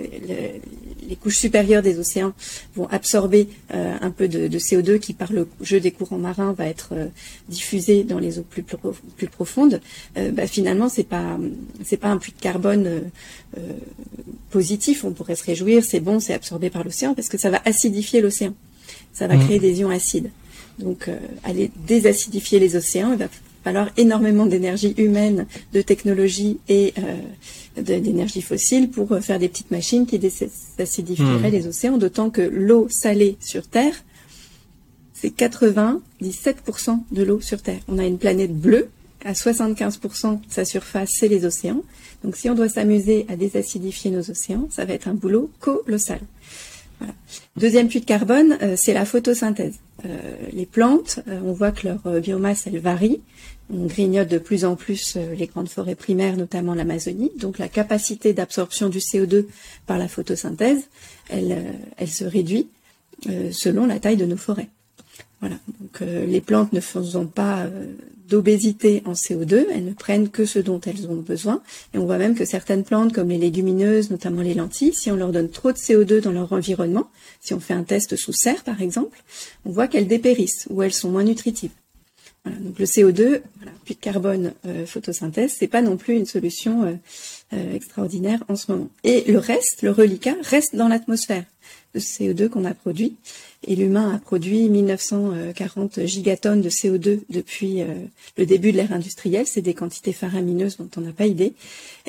[1.10, 2.34] les couches supérieures des océans
[2.76, 6.94] vont absorber un peu de, CO2 qui, par le jeu des courants marins, va être
[7.50, 9.82] diffusé dans les eaux plus, plus profondes.
[10.16, 11.38] Bah, finalement, c'est pas
[11.84, 13.10] c'est pas un puits de carbone
[14.50, 15.04] positif.
[15.04, 18.22] On pourrait se réjouir, c'est bon, c'est absorbé par l'océan parce que ça va acidifier
[18.22, 18.54] l'océan.
[19.14, 19.46] Ça va mmh.
[19.46, 20.30] créer des ions acides.
[20.80, 23.28] Donc, euh, aller désacidifier les océans, il va
[23.68, 29.72] falloir énormément d'énergie humaine, de technologie et euh, d'énergie fossile pour euh, faire des petites
[29.72, 31.52] machines qui désacidifieraient mmh.
[31.52, 34.06] les océans, d'autant que l'eau salée sur Terre,
[35.14, 36.00] c'est 97%
[37.12, 37.82] de l'eau sur Terre.
[37.90, 38.88] On a une planète bleue,
[39.26, 41.84] à 75% sa surface, c'est les océans.
[42.24, 46.22] Donc si on doit s'amuser à désacidifier nos océans, ça va être un boulot colossal.
[47.56, 49.80] Deuxième puits de carbone, euh, c'est la photosynthèse.
[50.06, 53.22] Euh, les plantes, euh, on voit que leur biomasse, elle varie.
[53.74, 57.32] On grignote de plus en plus les grandes forêts primaires, notamment l'Amazonie.
[57.38, 59.46] Donc la capacité d'absorption du CO2
[59.86, 60.88] par la photosynthèse,
[61.30, 61.64] elle,
[61.98, 62.70] elle se réduit
[63.52, 64.70] selon la taille de nos forêts.
[65.42, 65.58] Voilà.
[65.82, 67.68] Donc les plantes ne faisant pas
[68.28, 71.62] d'obésité en CO2, elles ne prennent que ce dont elles ont besoin.
[71.94, 75.16] Et on voit même que certaines plantes, comme les légumineuses, notamment les lentilles, si on
[75.16, 78.64] leur donne trop de CO2 dans leur environnement, si on fait un test sous serre
[78.64, 79.24] par exemple,
[79.66, 81.72] on voit qu'elles dépérissent ou elles sont moins nutritives.
[82.62, 86.94] Donc le CO2, voilà, de carbone, euh, photosynthèse, c'est pas non plus une solution euh,
[87.54, 88.90] euh, extraordinaire en ce moment.
[89.04, 91.46] Et le reste, le reliquat, reste dans l'atmosphère
[91.94, 93.16] de CO2 qu'on a produit.
[93.66, 97.88] Et l'humain a produit 1940 gigatonnes de CO2 depuis euh,
[98.38, 99.48] le début de l'ère industrielle.
[99.48, 101.54] C'est des quantités faramineuses dont on n'a pas idée.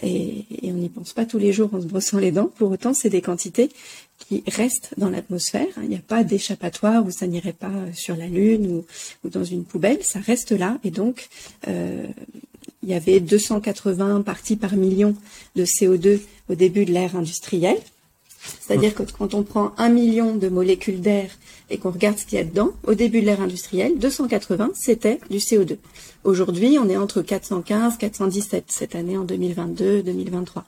[0.03, 2.51] Et, on n'y pense pas tous les jours en se brossant les dents.
[2.57, 3.71] Pour autant, c'est des quantités
[4.19, 5.69] qui restent dans l'atmosphère.
[5.83, 8.83] Il n'y a pas d'échappatoire où ça n'irait pas sur la Lune
[9.25, 10.03] ou, dans une poubelle.
[10.03, 10.79] Ça reste là.
[10.85, 11.29] Et donc,
[11.69, 12.07] euh,
[12.83, 15.15] il y avait 280 parties par million
[15.57, 17.79] de CO2 au début de l'ère industrielle.
[18.61, 21.31] C'est-à-dire que quand on prend un million de molécules d'air
[21.71, 25.21] et qu'on regarde ce qu'il y a dedans, au début de l'ère industrielle, 280, c'était
[25.31, 25.77] du CO2.
[26.25, 30.65] Aujourd'hui, on est entre 415, 417 cette année en 2022, 2023.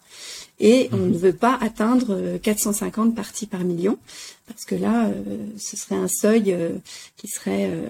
[0.60, 1.10] Et on mhm.
[1.10, 3.98] ne veut pas atteindre 450 parties par million
[4.46, 6.70] parce que là, euh, ce serait un seuil euh,
[7.16, 7.88] qui serait euh,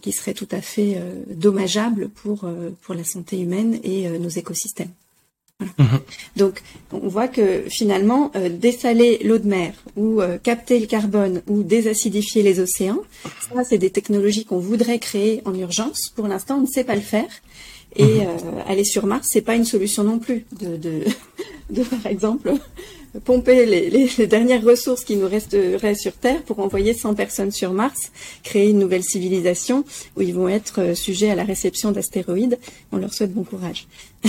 [0.00, 2.48] qui serait tout à fait dommageable pour
[2.82, 4.90] pour la santé humaine et nos écosystèmes.
[5.60, 6.00] Mhm.
[6.36, 11.42] Donc, on voit que finalement, euh, dessaler l'eau de mer ou euh, capter le carbone
[11.48, 13.02] ou désacidifier les océans,
[13.52, 16.12] ça, c'est des technologies qu'on voudrait créer en urgence.
[16.14, 17.28] Pour l'instant, on ne sait pas le faire.
[17.96, 18.20] Et mhm.
[18.20, 20.46] euh, aller sur Mars, c'est pas une solution non plus.
[20.60, 21.00] De, de,
[21.70, 22.52] de par exemple,
[23.24, 27.72] pomper les, les, dernières ressources qui nous resteraient sur Terre pour envoyer 100 personnes sur
[27.72, 28.12] Mars,
[28.44, 29.84] créer une nouvelle civilisation
[30.16, 32.58] où ils vont être sujets à la réception d'astéroïdes.
[32.92, 33.88] On leur souhaite bon courage.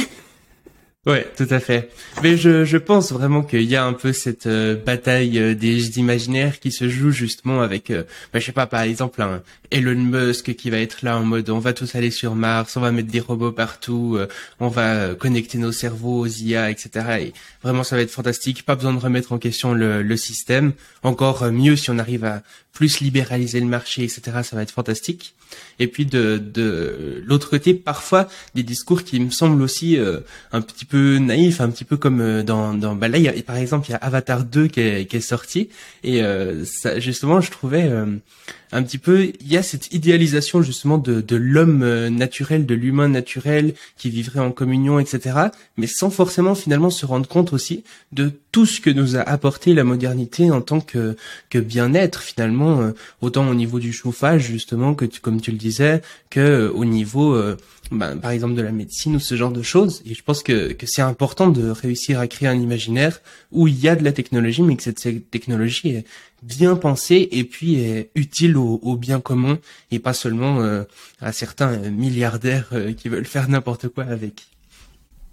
[1.06, 1.90] Ouais, tout à fait.
[2.24, 5.98] Mais je, je pense vraiment qu'il y a un peu cette euh, bataille euh, des
[5.98, 9.26] imaginaires qui se joue justement avec, euh, bah, je sais pas, par exemple
[9.72, 12.82] Elon Musk qui va être là en mode on va tous aller sur Mars, on
[12.82, 14.20] va mettre des robots partout,
[14.60, 16.90] on va connecter nos cerveaux aux IA, etc.
[17.22, 17.34] Et
[17.64, 18.66] vraiment ça va être fantastique.
[18.66, 20.74] Pas besoin de remettre en question le, le système.
[21.04, 22.42] Encore mieux si on arrive à
[22.74, 24.22] plus libéraliser le marché, etc.
[24.44, 25.36] Ça va être fantastique.
[25.80, 30.20] Et puis de, de l'autre côté, parfois des discours qui me semblent aussi euh,
[30.52, 33.34] un petit peu naïfs, un petit peu comme euh, dans, dans bah là, y a,
[33.44, 35.70] par exemple, il y a Avatar 2 qui est, qui est sorti
[36.04, 37.90] et euh, ça, justement, je trouvais
[38.72, 43.08] un petit peu, il y a cette idéalisation justement de, de l'homme naturel, de l'humain
[43.08, 45.38] naturel qui vivrait en communion, etc.
[45.78, 49.74] Mais sans forcément finalement se rendre compte aussi de tout ce que nous a apporté
[49.74, 51.16] la modernité en tant que,
[51.50, 56.40] que bien-être finalement, autant au niveau du chauffage justement que comme tu le disais, que
[56.40, 57.58] euh, au niveau, euh,
[57.92, 60.02] bah, par exemple, de la médecine ou ce genre de choses.
[60.06, 63.80] Et je pense que, que c'est important de réussir à créer un imaginaire où il
[63.80, 66.06] y a de la technologie, mais que cette, technologie est
[66.44, 69.60] bien pensée et puis est utile au, bien commun
[69.92, 70.84] et pas seulement euh,
[71.22, 74.48] à certains milliardaires qui veulent faire n'importe quoi avec.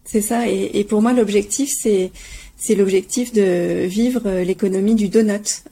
[0.05, 0.49] C'est ça.
[0.49, 2.13] Et, et, pour moi, l'objectif, c'est
[2.57, 5.65] c'est l'objectif de vivre l'économie du donut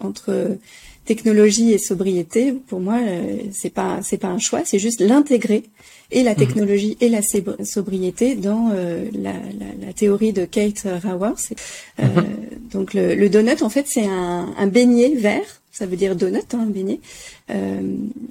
[0.00, 0.58] entre
[1.06, 5.62] technologie et sobriété, pour moi, euh, c'est pas c'est pas un choix, c'est juste l'intégrer
[6.10, 6.38] et la mhm.
[6.38, 11.52] technologie et la sobriété dans euh, la, la, la, théorie de Kate Raworth.
[12.00, 12.24] Euh, mhm.
[12.72, 15.62] Donc le, le, donut, en fait, c'est un, un beignet vert.
[15.72, 17.00] Ça veut dire donut, hein, beignet.
[17.50, 17.80] Euh,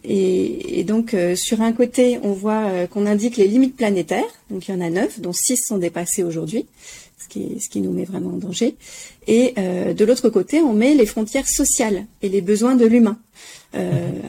[0.03, 4.23] et, et, donc euh, sur un côté, on voit qu'on indique les limites planétaires.
[4.49, 6.65] Donc il y en a neuf, dont six sont dépassées aujourd'hui
[7.25, 8.75] ce qui, ce qui nous met vraiment en danger.
[9.27, 13.17] Et euh, de l'autre côté, on met les frontières sociales et les besoins de l'humain.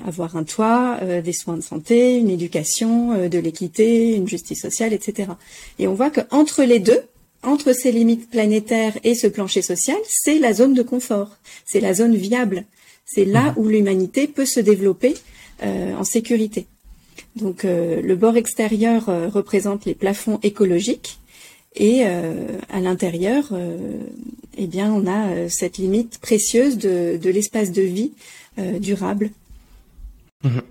[0.07, 5.31] avoir un toit, des soins de santé, une éducation, de l'équité, une justice sociale, etc.
[5.79, 7.03] Et on voit que entre les deux,
[7.45, 11.95] entre ces limites planétaires et ce plancher social, c'est la zone de confort, c'est la
[11.95, 12.65] zone viable,
[13.05, 13.55] c'est là mmh.
[13.59, 15.15] où l'humanité peut se développer
[15.63, 16.67] en sécurité.
[17.37, 21.21] Donc le bord extérieur représente les plafonds écologiques
[21.77, 23.99] et euh, à l'intérieur, euh,
[24.57, 28.13] eh bien, on a euh, cette limite précieuse de, de l'espace de vie
[28.81, 29.29] durable.
[30.43, 30.63] Mhm.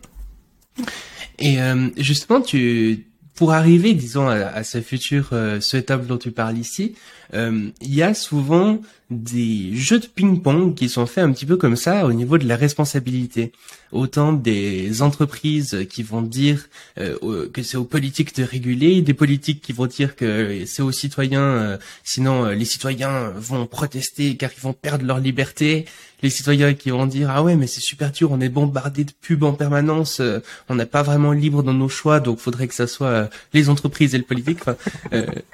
[1.37, 1.57] Et
[1.97, 6.95] justement, tu, pour arriver, disons, à, ce futur souhaitable dont tu parles ici,
[7.35, 8.79] il y a souvent
[9.11, 12.47] des jeux de ping-pong qui sont faits un petit peu comme ça au niveau de
[12.47, 13.51] la responsabilité.
[13.91, 16.67] Autant des entreprises qui vont dire
[16.97, 20.91] euh, que c'est aux politiques de réguler, des politiques qui vont dire que c'est aux
[20.91, 25.85] citoyens, euh, sinon euh, les citoyens vont protester car ils vont perdre leur liberté,
[26.23, 29.11] les citoyens qui vont dire ah ouais mais c'est super dur, on est bombardé de
[29.21, 30.21] pubs en permanence,
[30.67, 34.15] on n'est pas vraiment libre dans nos choix, donc faudrait que ça soit les entreprises
[34.15, 34.75] et le politique, enfin,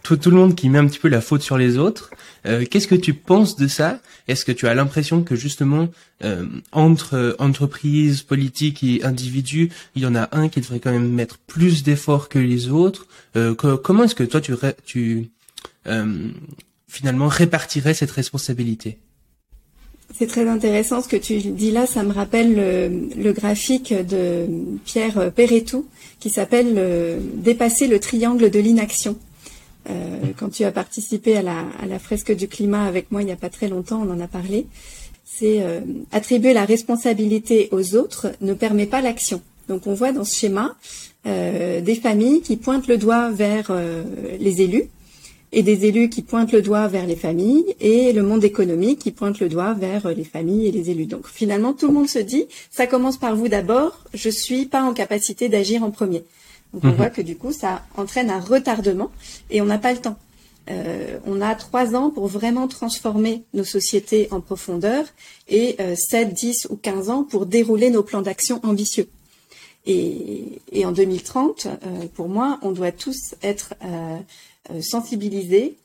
[0.04, 2.12] tout le monde qui met un petit peu la faute sur les autres.
[2.44, 4.00] Qu'est-ce que tu penses de ça?
[4.28, 5.90] Est-ce que tu as l'impression que justement
[6.24, 10.92] euh, entre euh, entreprises, politiques et individus, il y en a un qui devrait quand
[10.92, 13.08] même mettre plus d'efforts que les autres?
[13.36, 14.40] Euh, Comment est-ce que toi
[14.86, 15.30] tu
[16.88, 19.00] finalement répartirais cette responsabilité?
[20.18, 21.88] C'est très intéressant ce que tu dis là.
[21.88, 22.56] Ça me rappelle
[23.18, 24.46] le, graphique de
[24.86, 25.88] Pierre Perretou
[26.20, 29.18] qui s'appelle Dépasser le triangle de l'inaction.
[29.90, 33.38] Euh, quand tu as participé à la, fresque du climat avec moi il n'y a
[33.38, 34.68] pas très longtemps, on en a parlé,
[35.26, 39.42] c'est euh, attribuer la responsabilité aux autres ne permet pas l'action.
[39.70, 40.76] Donc on voit dans ce schéma
[41.26, 43.72] euh, des familles qui pointent le doigt vers
[44.40, 44.86] les élus
[45.52, 49.12] et des élus qui pointent le doigt vers les familles et le monde économique qui
[49.12, 51.08] pointe le doigt vers les familles et les élus.
[51.08, 54.84] Donc finalement tout le monde se dit ça commence par vous d'abord, je suis pas
[54.84, 56.24] en capacité d'agir en premier.
[56.74, 56.96] Donc on mhm.
[56.96, 59.12] voit que du coup, ça entraîne un retardement
[59.50, 60.18] et on n'a pas le temps.
[60.70, 65.06] Euh, on a trois ans pour vraiment transformer nos sociétés en profondeur
[65.50, 69.10] et euh, 7, 10 ou 15 ans pour dérouler nos plans d'action ambitieux.
[69.88, 74.20] Et, et, en 2030, euh, pour moi, on doit tous être euh,
[74.80, 75.76] sensibilisés,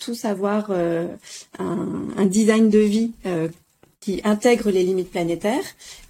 [0.00, 1.08] tous avoir un,
[1.58, 3.12] un, design de vie
[4.00, 5.64] qui intègre les limites planétaires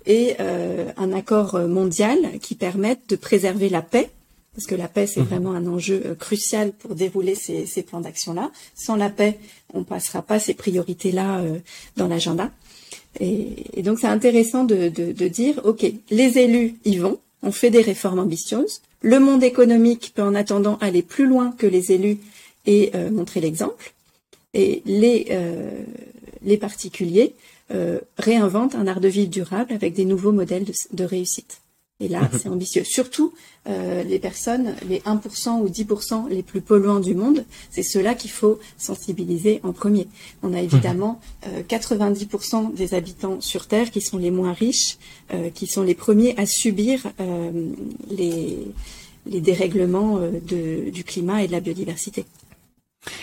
[0.08, 4.10] et euh, un accord mondial qui permette de préserver la paix,
[4.58, 5.24] parce que la paix, c'est mmh.
[5.24, 8.50] vraiment un enjeu euh, crucial pour dérouler ces, ces plans d'action-là.
[8.74, 9.38] Sans la paix,
[9.72, 11.58] on passera pas ces priorités-là euh,
[11.96, 12.50] dans l'agenda.
[13.20, 17.52] Et, et, donc, c'est intéressant de, de, de dire, OK, les élus y vont, on
[17.52, 18.80] fait des réformes ambitieuses.
[19.00, 22.18] Le monde économique peut en attendant aller plus loin que les élus
[22.66, 23.94] et euh, montrer l'exemple.
[24.54, 25.82] Et les, euh,
[26.42, 27.34] les particuliers
[27.70, 31.60] euh, réinvente un art de vie durable avec des nouveaux modèles de, réussite.
[32.00, 32.84] Et là, c'est ambitieux.
[32.84, 33.34] Surtout
[33.68, 38.30] euh, les personnes, les 1% ou 10% les plus polluants du monde, c'est ceux-là qu'il
[38.30, 40.08] faut sensibiliser en premier.
[40.42, 41.20] On a évidemment
[41.68, 44.96] 90% euh, des habitants sur Terre qui sont les moins riches,
[45.54, 47.06] qui sont les premiers à subir
[48.08, 48.58] les,
[49.26, 52.24] les dérèglements du climat et de la biodiversité.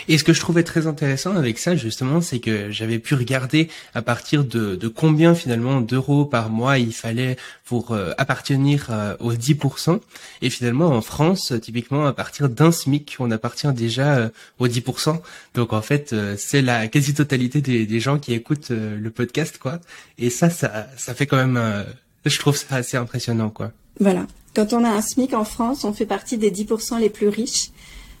[0.08, 3.68] Et ce que je trouvais très intéressant avec ça, justement, c'est que j'avais pu regarder
[3.94, 9.16] à partir de, de combien finalement d'euros par mois il fallait pour euh, appartenir euh,
[9.20, 10.00] aux 10%.
[10.42, 15.20] Et finalement, en France, typiquement, à partir d'un SMIC, on appartient déjà euh, aux 10%.
[15.54, 19.80] Donc en fait, c'est la quasi-totalité des, des, gens qui écoutent le podcast, quoi.
[20.18, 21.84] Et ça, ça, ça fait quand même,
[22.24, 23.72] je trouve ça assez impressionnant, quoi.
[23.98, 24.26] Voilà.
[24.54, 27.70] Quand on a un SMIC en France, on fait partie des 10% les plus riches.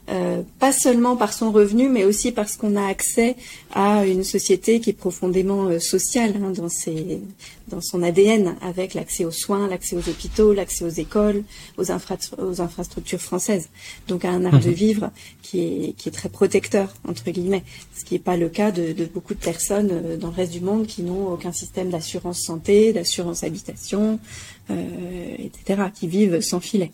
[0.08, 3.34] Euh, pas seulement par son revenu, mais aussi parce qu'on a accès
[3.74, 7.20] à une société qui est profondément euh, sociale hein, dans, ses,
[7.66, 11.42] dans son ADN, avec l'accès aux soins, l'accès aux hôpitaux, l'accès aux écoles,
[11.76, 13.68] aux, aux, infrastructures françaises.
[14.06, 14.74] Donc à un art de mhm.
[14.74, 15.10] vivre
[15.42, 17.64] qui est, qui est très protecteur, entre guillemets,
[17.96, 20.52] ce qui n'est pas le cas de, de, beaucoup de personnes euh, dans le reste
[20.52, 24.20] du monde qui n'ont aucun système d'assurance santé, d'assurance habitation,
[24.68, 26.92] etc., qui vivent sans filet.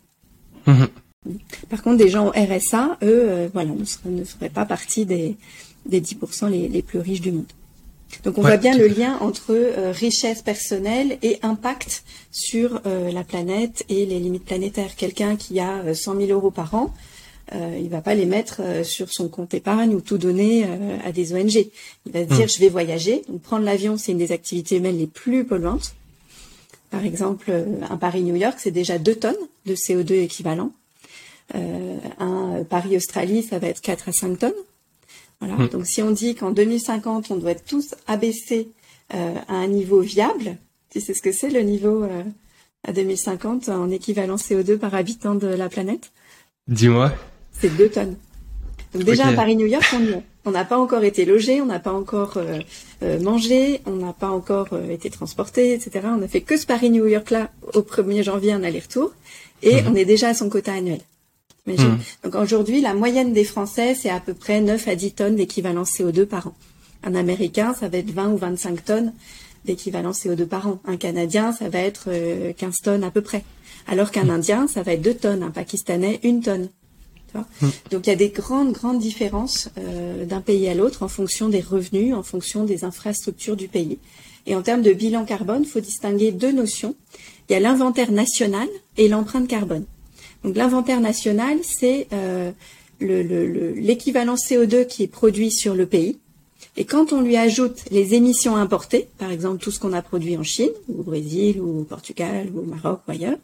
[0.67, 0.89] Mhm.
[1.69, 5.37] Par contre, des gens au RSA, eux, euh, voilà, ne seraient, pas partie des,
[5.87, 7.47] des 10% les, les, plus riches du monde.
[8.25, 13.25] Donc on voit bien le lien entre euh, richesse personnelle et impact sur euh, la
[13.25, 14.97] planète et les limites planétaires.
[14.97, 16.93] Quelqu'un qui a 100 000 euros par an,
[17.55, 20.65] il va pas les mettre sur son compte épargne ou tout donner
[21.05, 21.67] à des ONG.
[22.07, 22.49] Il va se dire, hmm.
[22.49, 23.25] je vais voyager.
[23.29, 25.95] Donc prendre l'avion, c'est une des activités humaines les plus polluantes.
[26.89, 27.53] Par exemple,
[27.91, 29.35] un Paris-New York, c'est déjà 2 tonnes
[29.67, 30.73] de CO2 équivalent.
[31.55, 34.53] Euh, un Paris-Australie, ça va être 4 à 5 tonnes.
[35.41, 35.57] Voilà.
[35.57, 35.69] Hmm.
[35.69, 38.69] Donc si on dit qu'en 2050, on doit être tous abaissés
[39.15, 40.57] euh, à un niveau viable,
[40.91, 42.23] Tu sais ce que c'est le niveau euh,
[42.87, 46.13] à 2050 en équivalent CO2 par habitant de la planète
[46.69, 47.13] Dis-moi.
[47.53, 48.17] C'est 2 tonnes.
[48.95, 49.95] Donc déjà à Paris-New York,
[50.45, 52.61] on n'a pas encore été logé, on n'a pas encore euh,
[53.03, 56.09] euh, mangé, on n'a pas encore euh, été transporté, etc.
[56.19, 59.13] On a fait que ce Paris-New York là au 1er janvier un aller-retour
[59.63, 59.89] et mhm.
[59.89, 61.01] on est déjà à son quota annuel.
[61.67, 61.99] Mhm.
[62.25, 65.85] Donc aujourd'hui, la moyenne des Français, c'est à peu près 9 à 10 tonnes d'équivalent
[65.85, 66.55] CO2 par an.
[67.05, 69.13] Un Américain, ça va être 20 ou 25 tonnes
[69.65, 70.81] d'équivalent CO2 par an.
[70.85, 72.11] Un Canadien, ça va être
[72.57, 73.45] 15 tonnes à peu près.
[73.87, 74.31] Alors qu'un mhm.
[74.31, 75.43] Indien, ça va être 2 tonnes.
[75.43, 76.69] Un Pakistanais, 1 tonne.
[77.35, 77.67] Mm.
[77.91, 81.49] Donc il y a des grandes, grandes différences euh, d'un pays à l'autre en fonction
[81.49, 83.99] des revenus, en fonction des infrastructures du pays.
[84.47, 86.97] Et en termes de bilan carbone, il faut distinguer deux notions.
[87.49, 89.85] Il y a l'inventaire national et l'empreinte carbone.
[90.45, 92.51] Donc l'inventaire national, c'est euh,
[93.01, 96.19] l'équivalent CO2 qui est produit sur le pays.
[96.77, 100.37] Et quand on lui ajoute les émissions importées, par exemple tout ce qu'on a produit
[100.37, 103.37] en Chine, ou au Brésil, ou au Portugal, ou au Maroc, ou ailleurs,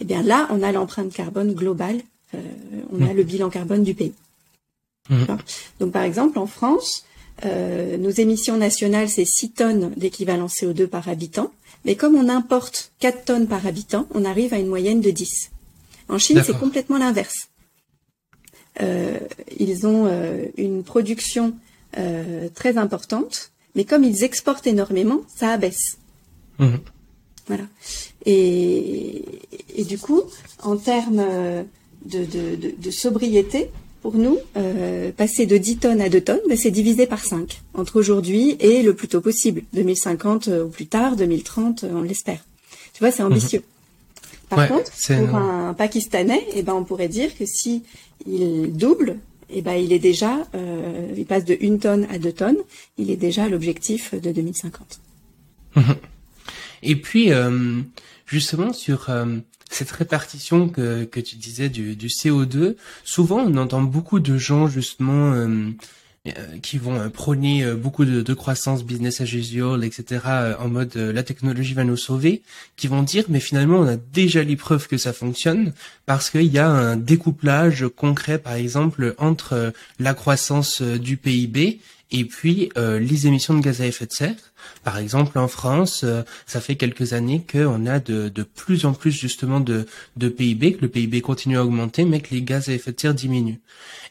[0.00, 2.00] eh bien là, on a l'empreinte carbone globale
[2.34, 2.38] euh,
[2.92, 3.16] on a mmh.
[3.16, 4.12] le bilan carbone du pays.
[5.08, 5.24] Mmh.
[5.80, 7.04] Donc par exemple, en France,
[7.46, 11.52] euh, nos émissions nationales, c'est 6 tonnes d'équivalent CO2 par habitant.
[11.84, 15.50] Mais comme on importe 4 tonnes par habitant, on arrive à une moyenne de 10.
[16.08, 17.48] En Chine, c'est complètement l'inverse.
[18.80, 19.18] Euh,
[19.58, 20.10] ils ont
[20.56, 21.54] une production
[22.54, 25.98] très importante, mais comme ils exportent énormément, ça abaisse.
[26.58, 26.76] Mmh.
[27.46, 27.64] Voilà.
[28.26, 29.24] Et,
[29.76, 30.22] et, du coup,
[30.62, 31.24] en termes
[32.04, 33.70] de, sobriété,
[34.02, 37.62] pour nous, euh, passer de 10 tonnes à 2 tonnes, ben, c'est divisé par 5
[37.74, 42.02] entre aujourd'hui et le plus tôt possible, 2050 euh, ou plus tard, 2030, euh, on
[42.02, 42.44] l'espère.
[42.92, 43.60] Tu vois, c'est ambitieux.
[43.60, 43.77] Mhm.
[44.48, 47.82] Par contre, pour un Pakistanais, eh ben, on pourrait dire que si
[48.26, 49.18] il double,
[49.50, 50.46] eh ben, il est déjà,
[51.16, 52.56] il passe de 1 tonne à 2 tonnes,
[52.96, 55.00] il est déjà à l'objectif de 2050.
[55.76, 55.96] Mhm.
[56.82, 57.30] Et puis,
[58.26, 59.10] justement, sur
[59.70, 64.66] cette répartition que, que tu disais du, du CO2, souvent on entend beaucoup de gens
[64.66, 65.70] justement euh, euh,
[66.62, 70.20] qui vont euh, prôner beaucoup de, de, croissance business as usual, etc.
[70.58, 72.42] en mode la technologie va nous sauver,
[72.76, 75.72] qui vont dire mais finalement on a déjà les preuves que ça fonctionne
[76.06, 82.24] parce qu'il y a un découplage concret par exemple entre la croissance du PIB et
[82.24, 84.34] puis les émissions de gaz à effet de serre
[84.84, 88.92] par exemple, en France, euh, ça fait quelques années qu'on a de, de, plus en
[88.92, 92.68] plus justement de, de PIB, que le PIB continue à augmenter, mais que les gaz
[92.68, 93.60] à effet de serre diminuent.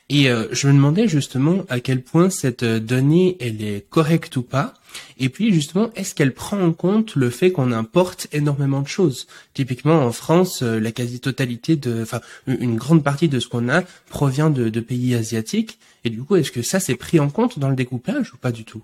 [0.10, 4.38] Et euh, je me demandais justement à quel point cette euh, donnée elle est correcte
[4.38, 4.74] ou pas.
[5.20, 9.28] Et puis justement, est-ce qu'elle prend en compte le fait qu'on importe énormément de choses?
[9.54, 14.50] Typiquement en France, la quasi-totalité de, enfin une grande partie de ce qu'on a provient
[14.50, 15.78] de, de pays asiatiques.
[16.04, 18.52] Et du coup, est-ce que ça c'est pris en compte dans le découpage ou pas
[18.52, 18.82] du tout?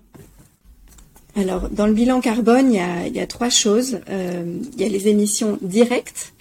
[1.36, 3.98] Alors, dans le bilan carbone, il y a, il y a trois choses.
[4.08, 6.33] Euh, il y a les émissions directes,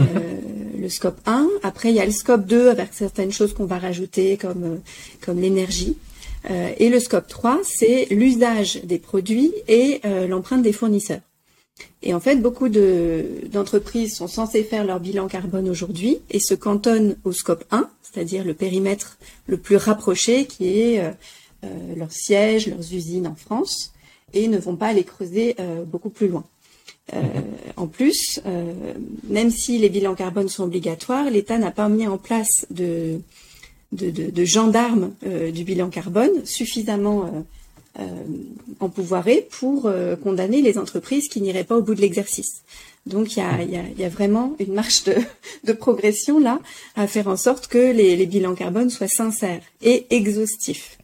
[0.00, 0.40] euh,
[0.78, 1.48] le scope 1.
[1.62, 4.76] Après, il y a le scope 2 avec certaines choses qu'on va rajouter comme, euh,
[5.20, 5.96] comme l'énergie.
[6.50, 11.20] Euh, et le scope 3, c'est l'usage des produits et l'empreinte des fournisseurs.
[12.02, 17.16] Et en fait, beaucoup d'entreprises sont censées faire leur bilan carbone aujourd'hui et se cantonnent
[17.24, 19.16] au scope 1, c'est-à-dire le périmètre
[19.46, 21.02] le plus rapproché qui est
[21.96, 23.92] leur siège, leurs usines en France
[24.34, 26.44] et ne vont pas aller creuser beaucoup plus loin.
[27.12, 27.18] Euh,
[27.76, 28.72] en plus, euh,
[29.28, 33.20] même si les bilans carbone sont obligatoires, l'État n'a pas mis en place de,
[33.92, 37.44] de, de, gendarmes du bilan carbone suffisamment
[38.80, 39.88] empouvoirés pour
[40.22, 42.62] condamner les entreprises qui n'iraient pas au bout de l'exercice.
[43.06, 45.14] Donc il y a, y, a, y a, vraiment une marche de,
[45.64, 46.58] de, progression là
[46.96, 50.98] à faire en sorte que les, les bilans carbone soient sincères et exhaustifs.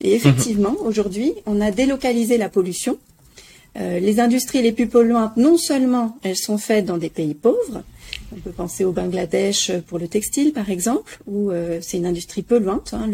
[0.00, 2.98] Et effectivement, aujourd'hui, on a délocalisé la pollution.
[3.76, 7.82] Euh, les industries les plus polluantes, non seulement elles sont faites dans des pays pauvres,
[8.32, 12.42] on peut penser au Bangladesh pour le textile, par exemple, où euh, c'est une industrie
[12.42, 12.92] polluante.
[12.94, 13.08] Hein,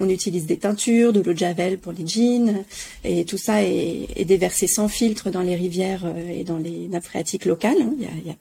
[0.00, 2.64] on utilise des teintures, de l'eau de javel pour les jeans,
[3.04, 7.04] et tout ça est, déversé sans filtre dans les rivières euh, et dans les nappes
[7.04, 7.80] phréatiques locales.
[7.80, 7.94] Hein.
[7.98, 8.36] Il n'y a,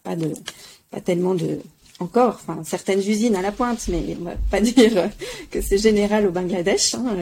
[0.92, 1.60] pas tellement de
[2.00, 5.10] encore, enfin certaines usines à la pointe, mais on va pas dire
[5.52, 6.96] que c'est général au Bangladesh.
[6.96, 7.16] Hein.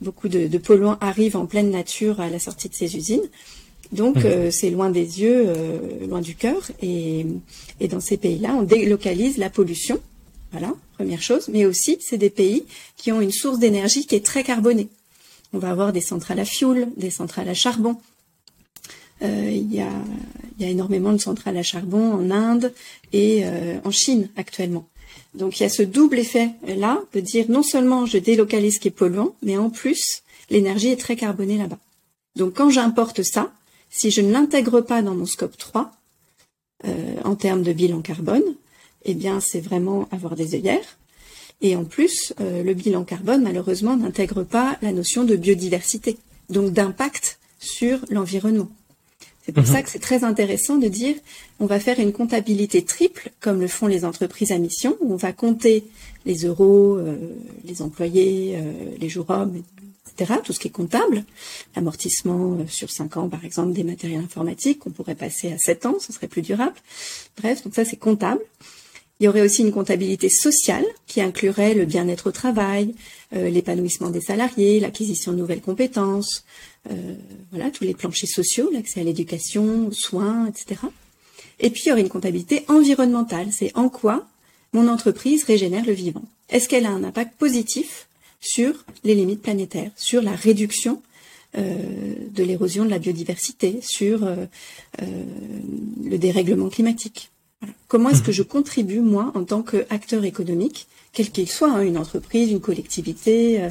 [0.00, 3.28] Beaucoup de, polluants arrivent en pleine nature à la sortie de ces usines.
[3.92, 4.26] Donc mmh.
[4.26, 6.70] euh, c'est loin des yeux, euh, loin du cœur.
[6.82, 7.26] Et,
[7.80, 10.00] et dans ces pays-là, on délocalise la pollution.
[10.52, 11.48] Voilà, première chose.
[11.48, 12.64] Mais aussi, c'est des pays
[12.96, 14.88] qui ont une source d'énergie qui est très carbonée.
[15.52, 17.96] On va avoir des centrales à fioul, des centrales à charbon,
[19.22, 19.90] euh, il, y a,
[20.58, 22.72] il, y a, énormément de centrales à charbon en Inde
[23.12, 24.88] et euh, en Chine actuellement.
[25.34, 28.80] Donc il y a ce double effet là de dire non seulement je délocalise ce
[28.80, 31.78] qui est polluant, mais en plus l'énergie est très carbonée là-bas.
[32.34, 33.52] Donc quand j'importe ça,
[33.94, 35.92] si je ne l'intègre pas dans mon scope 3,
[36.84, 38.42] euh, en termes de bilan carbone,
[39.04, 40.98] eh bien, c'est vraiment avoir des œillères.
[41.60, 46.18] Et en plus, euh, le bilan carbone, malheureusement, n'intègre pas la notion de biodiversité,
[46.50, 48.68] donc d'impact sur l'environnement.
[49.46, 49.72] C'est pour mhm.
[49.72, 51.14] ça que c'est très intéressant de dire
[51.60, 55.16] on va faire une comptabilité triple, comme le font les entreprises à mission, où on
[55.16, 55.84] va compter
[56.26, 57.16] les euros, euh,
[57.64, 58.58] les employés,
[58.98, 59.62] les jours hommes,
[60.44, 61.24] tout ce qui est comptable,
[61.76, 65.86] l'amortissement euh, sur 5 ans, par exemple, des matériels informatiques, on pourrait passer à 7
[65.86, 66.76] ans, ce serait plus durable.
[67.40, 68.40] Bref, donc ça c'est comptable.
[69.20, 72.94] Il y aurait aussi une comptabilité sociale qui inclurait le bien-être au travail,
[73.34, 76.44] euh, l'épanouissement des salariés, l'acquisition de nouvelles compétences,
[76.90, 77.14] euh,
[77.50, 80.80] voilà, tous les planchers sociaux, l'accès à l'éducation, aux soins, etc.
[81.60, 84.26] Et puis il y aurait une comptabilité environnementale, c'est en quoi
[84.72, 86.24] mon entreprise régénère le vivant.
[86.50, 88.08] Est-ce qu'elle a un impact positif
[88.44, 91.02] sur les limites planétaires, sur la réduction
[91.56, 94.34] euh, de l'érosion de la biodiversité, sur euh,
[95.02, 95.06] euh,
[96.04, 97.30] le dérèglement climatique.
[97.86, 98.36] Comment est-ce que mhm.
[98.36, 103.68] je contribue, moi, en tant qu'acteur économique, quel qu'il soit, hein, une entreprise, une collectivité,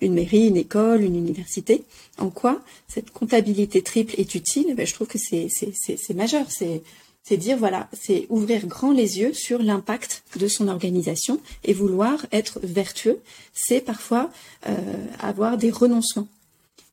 [0.00, 1.82] une mairie, une école, une université,
[2.18, 4.72] en quoi cette comptabilité triple est utile?
[4.76, 6.46] Ben, Je trouve que c'est majeur.
[6.48, 6.82] C'est
[7.26, 12.26] c'est dire voilà, c'est ouvrir grand les yeux sur l'impact de son organisation et vouloir
[12.32, 13.18] être vertueux,
[13.54, 14.30] c'est parfois
[14.68, 14.74] euh,
[15.20, 16.28] avoir des renoncements.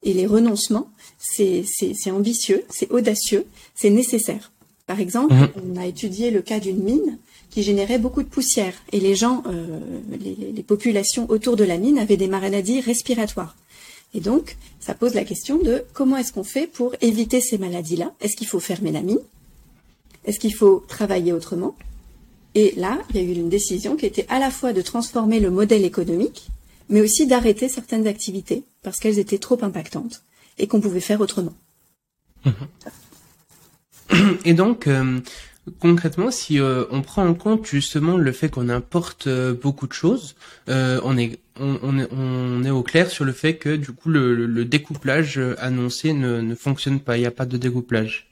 [0.04, 1.64] Et les renoncements, c'est
[2.10, 4.52] ambitieux, c'est audacieux, c'est nécessaire.
[4.88, 5.50] Par exemple, mhm.
[5.64, 7.20] on a étudié le cas d'une mine
[7.52, 9.80] qui générait beaucoup de poussière et les gens, euh,
[10.10, 13.56] les, les populations autour de la mine avaient des maladies respiratoires.
[14.14, 18.14] Et donc, ça pose la question de comment est-ce qu'on fait pour éviter ces maladies-là?
[18.22, 19.20] Est-ce qu'il faut fermer la mine?
[20.26, 21.76] Est-ce qu'il faut travailler autrement?
[22.54, 25.40] Et là, il y a eu une décision qui était à la fois de transformer
[25.40, 26.50] le modèle économique,
[26.90, 30.24] mais aussi d'arrêter certaines activités parce qu'elles étaient trop impactantes
[30.58, 31.54] et qu'on pouvait faire autrement.
[34.46, 35.20] Et donc, euh,
[35.80, 39.94] concrètement, si euh, on prend en compte justement le fait qu'on importe euh, beaucoup de
[39.94, 40.36] choses,
[40.68, 47.00] on est au clair sur le fait que du coup le, découplage annoncé ne fonctionne
[47.00, 47.18] pas.
[47.18, 48.31] Il n'y a pas de découplage.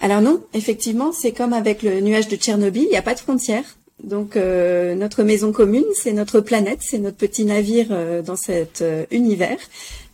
[0.00, 3.20] Alors non, effectivement, c'est comme avec le nuage de Tchernobyl, il n'y a pas de
[3.20, 3.78] frontières.
[4.02, 8.80] Donc euh, notre maison commune, c'est notre planète, c'est notre petit navire euh, dans cet
[8.80, 9.58] euh, univers.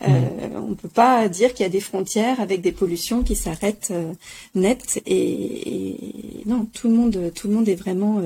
[0.00, 0.12] Mmh.
[0.56, 3.92] On ne peut pas dire qu'il y a des frontières avec des pollutions qui s'arrêtent
[4.54, 5.02] net.
[5.06, 5.96] Et,
[6.44, 8.20] non, tout le monde, tout le monde est vraiment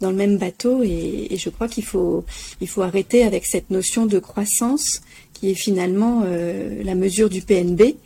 [0.00, 0.84] dans le même bateau.
[0.84, 2.24] Et, et je crois qu'il faut,
[2.60, 5.00] il faut arrêter avec cette notion de croissance
[5.32, 6.24] qui est finalement
[6.84, 7.96] la mesure du PNB,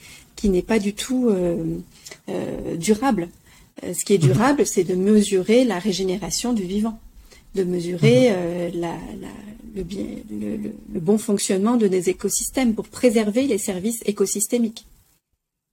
[0.43, 1.55] qui n'est pas du tout euh,
[2.77, 3.29] durable.
[3.85, 7.01] Euh, ce qui est durable, c'est de mesurer la régénération du vivant,
[7.55, 8.37] de mesurer mhm.
[8.37, 8.97] euh, la,
[9.75, 14.87] le, bien, le, bon fonctionnement de des écosystèmes pour préserver les services écosystémiques.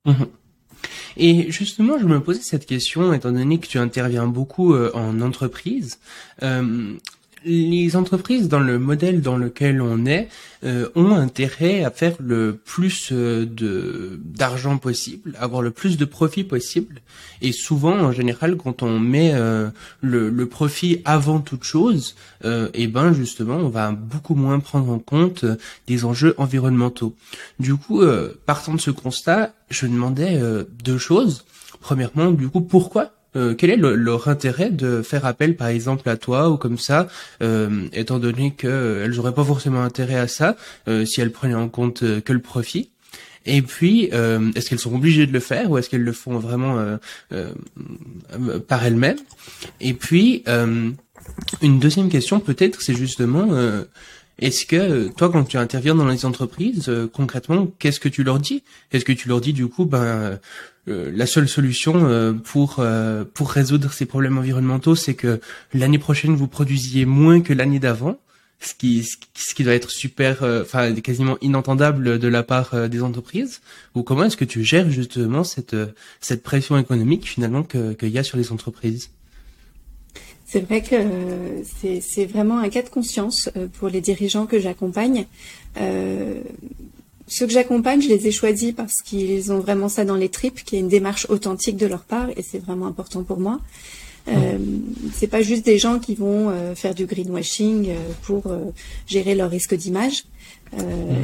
[0.06, 0.28] Mhm.
[1.18, 6.00] Et justement, je me posais cette question, étant donné que tu interviens beaucoup en entreprise
[7.46, 10.30] les entreprises dans le modèle dans lequel on est
[10.66, 16.06] euh, ont intérêt à faire le plus euh, de d'argent possible, avoir le plus de
[16.06, 17.02] profit possible.
[17.42, 19.70] Et souvent, en général, quand on met euh,
[20.02, 25.00] le, profit avant toute chose, et eh ben justement, on va beaucoup moins prendre en
[25.00, 25.46] compte
[25.88, 27.16] des enjeux environnementaux.
[27.60, 28.02] Du coup,
[28.46, 30.42] partant de ce constat, je demandais
[30.84, 31.46] deux choses.
[31.82, 36.18] Premièrement, du coup, pourquoi euh, quel est leur intérêt de faire appel par exemple à
[36.18, 37.08] toi ou comme ça,
[37.44, 40.56] euh, étant donné qu'elles n'auraient pas forcément intérêt à ça
[40.88, 42.90] euh, si elles prenaient en compte que le profit?
[43.46, 46.98] Et puis, est-ce qu'elles sont obligées de le faire ou est-ce qu'elles le font vraiment
[48.68, 49.18] par elles-mêmes?
[49.80, 53.48] Et puis, une deuxième question peut-être, c'est justement,
[54.42, 58.64] est-ce que toi, quand tu interviens dans les entreprises, concrètement, qu'est-ce que tu leur dis?
[58.92, 60.40] Est-ce que tu leur dis du coup, ben
[60.90, 65.40] euh, la seule solution euh, pour euh, pour résoudre ces problèmes environnementaux, c'est que
[65.74, 68.20] l'année prochaine vous produisiez moins que l'année d'avant,
[68.60, 73.62] ce qui ce qui doit être super, enfin quasiment inentendable de la part des entreprises?
[73.96, 75.76] Ou comment est-ce que tu gères justement cette
[76.22, 79.12] cette pression économique finalement que qu'il y a sur les entreprises?
[80.50, 80.96] C'est vrai que
[82.02, 85.28] c'est vraiment un cas de conscience pour les dirigeants que j'accompagne.
[85.80, 86.42] Euh,
[87.28, 90.64] ceux que j'accompagne, je les ai choisis parce qu'ils ont vraiment ça dans les tripes,
[90.64, 93.60] qu'il y a une démarche authentique de leur part, et c'est vraiment important pour moi.
[94.28, 94.58] Euh,
[95.14, 98.66] c'est pas juste des gens qui vont euh, faire du greenwashing euh, pour euh,
[99.08, 100.26] gérer leur risque d'image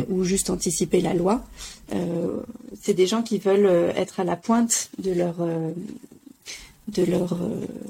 [0.10, 1.46] ou juste anticiper la loi.
[2.82, 5.36] c'est des gens qui veulent être à la pointe de leur
[6.88, 7.38] de leur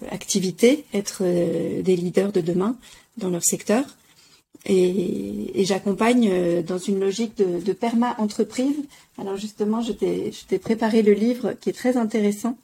[0.09, 2.77] activité, être des leaders de demain
[3.17, 3.83] dans leur secteur
[4.65, 8.75] et, j'accompagne euh, dans une logique de, de perma-entreprise.
[9.17, 12.57] Alors justement, je t'ai préparé le livre qui est très intéressant.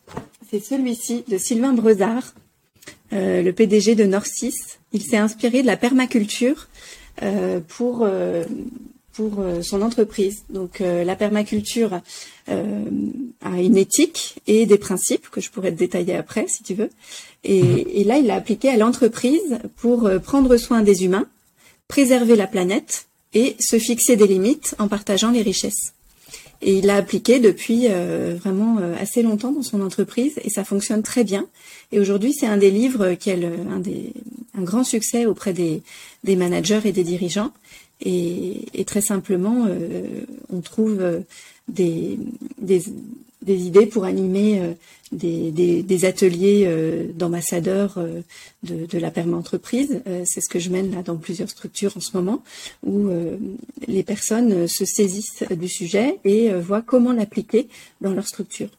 [0.49, 2.33] C'est celui-ci de Sylvain Brezard,
[3.13, 4.55] euh, le PDG de Norcis.
[4.93, 6.67] Il s'est inspiré de la permaculture
[7.23, 8.43] euh, pour euh,
[9.13, 10.43] pour euh, son entreprise.
[10.49, 12.01] Donc la permaculture
[12.47, 16.89] a une éthique et des principes que je pourrais te détailler après si tu veux.
[17.43, 17.83] Et, mhm.
[17.87, 21.27] et là, il l'a appliqué à l'entreprise pour prendre soin des humains
[21.91, 25.91] préserver la planète et se fixer des limites en partageant les richesses.
[26.61, 30.63] Et il l'a appliqué depuis euh, vraiment euh, assez longtemps dans son entreprise et ça
[30.63, 31.47] fonctionne très bien.
[31.91, 34.13] Et aujourd'hui, c'est un des livres qui a un, des,
[34.57, 35.81] un grand succès auprès des,
[36.23, 37.51] des managers et des dirigeants.
[38.03, 41.23] Et, très simplement, euh, on trouve
[41.67, 42.17] des,
[42.61, 42.83] des,
[43.45, 44.73] idées pour animer euh,
[45.11, 48.21] des, ateliers euh, d'ambassadeurs euh,
[48.63, 50.01] de, la perma-entreprise.
[50.25, 52.43] C'est ce que je mène là dans plusieurs structures en ce moment,
[52.85, 53.09] où
[53.87, 57.67] les personnes se saisissent du sujet et voient comment l'appliquer
[58.01, 58.69] dans leur structure.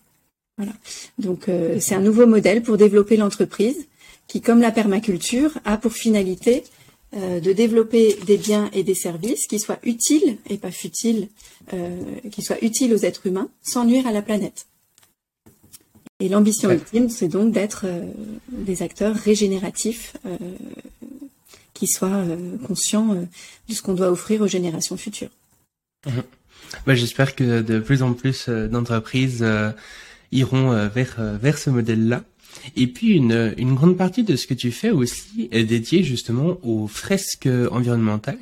[0.58, 0.72] Voilà.
[1.18, 1.46] Donc
[1.80, 3.86] c'est un nouveau modèle pour développer l'entreprise
[4.28, 6.64] qui, comme la permaculture, a pour finalité
[7.14, 11.28] euh, de développer des biens et des services qui soient utiles et pas futiles,
[11.74, 12.00] euh,
[12.30, 14.66] qui soient utiles aux êtres humains sans nuire à la planète.
[16.20, 18.06] Et l'ambition ultime, c'est donc d'être euh,
[18.50, 20.16] des acteurs régénératifs
[21.74, 22.24] qui soient
[22.66, 23.14] conscients
[23.68, 25.30] de ce qu'on doit offrir aux générations futures.
[26.06, 26.22] Mhm.
[26.86, 29.44] Bah, j'espère que de plus en plus d'entreprises
[30.30, 32.22] iront vers, vers ce modèle-là.
[32.76, 36.58] Et puis une, une grande partie de ce que tu fais aussi est dédiée justement
[36.62, 38.38] aux fresques environnementales.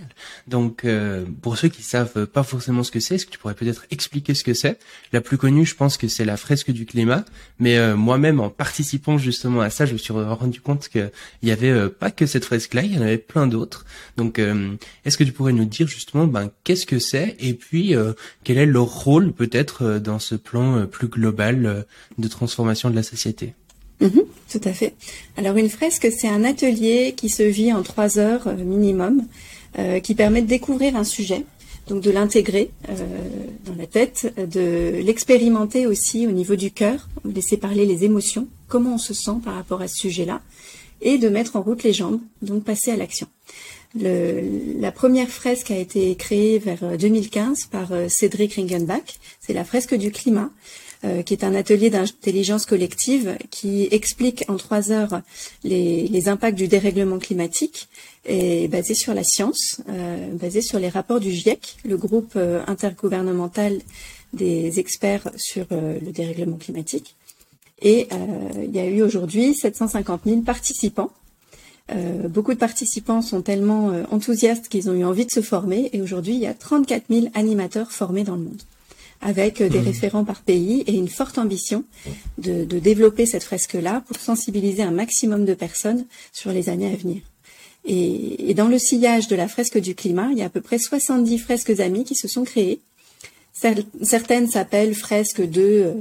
[0.46, 3.54] Donc euh, pour ceux qui savent pas forcément ce que c'est, est-ce que tu pourrais
[3.54, 4.78] peut-être expliquer ce que c'est?
[5.12, 7.24] La plus connue, je pense que c'est la fresque du climat.
[7.58, 11.11] Mais euh, moi-même, en participant justement à ça, je me suis rendu compte qu'il
[11.42, 13.84] y avait euh, pas que cette fresque-là, il y en avait plein d'autres.
[14.16, 14.40] Donc
[15.04, 17.36] est-ce que tu pourrais nous dire justement ben, qu'est-ce que c'est?
[17.40, 17.94] Et puis
[18.44, 21.86] quel est leur rôle peut-être dans ce plan plus global
[22.18, 23.54] de transformation de la société?
[24.01, 24.94] Mhm, tout à fait.
[25.36, 29.26] Alors une fresque, c'est un atelier qui se vit en trois heures euh, minimum,
[29.78, 31.44] euh, qui permet de découvrir un sujet,
[31.86, 32.94] donc de l'intégrer euh,
[33.66, 38.94] dans la tête, de l'expérimenter aussi au niveau du cœur, laisser parler les émotions, comment
[38.94, 40.40] on se sent par rapport à ce sujet-là,
[41.03, 43.26] et de mettre en route les jambes, donc passer à l'action.
[43.94, 49.18] la première fresque a été créée vers 2015 par Cédric Ringenbach.
[49.40, 50.51] C'est la fresque du climat.
[51.03, 55.22] Euh, qui est un atelier d'intelligence collective qui explique en trois heures
[55.64, 57.88] les, impacts du dérèglement climatique
[58.26, 62.62] et basé sur la science, euh, basé sur les rapports du GIEC, le groupe euh,
[62.66, 63.80] intergouvernemental
[64.34, 67.16] des experts sur le dérèglement climatique.
[67.80, 68.07] Et
[68.62, 71.11] il y a eu aujourd'hui 750 000 participants.
[72.28, 76.34] beaucoup de participants sont tellement enthousiastes qu'ils ont eu envie de se former et aujourd'hui
[76.34, 78.62] il y a 34 000 animateurs formés dans le monde
[79.21, 79.85] avec des mmh.
[79.85, 81.85] référents par pays et une forte ambition
[82.39, 87.23] de, développer cette fresque-là pour sensibiliser un maximum de personnes sur les années à venir.
[87.85, 90.61] Et, et, dans le sillage de la fresque du climat, il y a à peu
[90.61, 92.81] près 70 fresques amies qui se sont créées
[93.53, 95.94] Certaines s'appellent fresques de euh,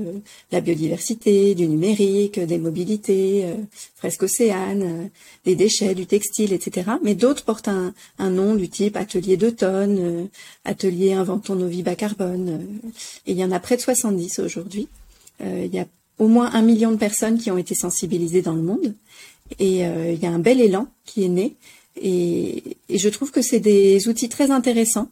[0.52, 3.56] la biodiversité, du numérique, des mobilités, euh,
[3.96, 5.08] fresques océanes, euh,
[5.46, 6.92] des déchets, du textile, etc.
[7.04, 10.30] Mais d'autres portent un, nom du type atelier d'automne,
[10.64, 12.80] atelier inventons nos vies bas carbone.
[13.26, 14.88] il y en a près de 70 aujourd'hui.
[15.42, 15.88] il y a
[16.20, 18.94] au moins un million de personnes qui ont été sensibilisées dans le monde.
[19.58, 21.56] Et il y a un bel élan qui est né.
[22.00, 25.10] et je trouve que c'est des outils très intéressants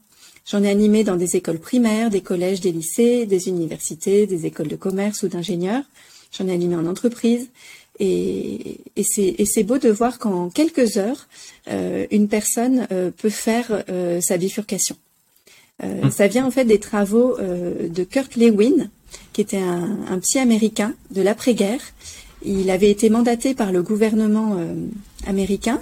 [0.50, 4.70] J'en ai animé dans des écoles primaires, des collèges, des lycées, des universités, des écoles
[4.70, 5.84] de commerce ou d'ingénieurs.
[6.32, 7.50] J'en ai animé en entreprise.
[8.00, 11.28] Et, c'est beau de voir qu'en quelques heures,
[11.68, 14.96] euh, une personne euh, peut faire euh, sa bifurcation.
[15.84, 16.10] Hum.
[16.12, 18.90] Ça vient en fait des travaux de Kurt Lewin,
[19.34, 21.82] qui était un, un psy américain de l'après-guerre.
[22.44, 24.58] Il avait été mandaté par le gouvernement
[25.28, 25.80] américain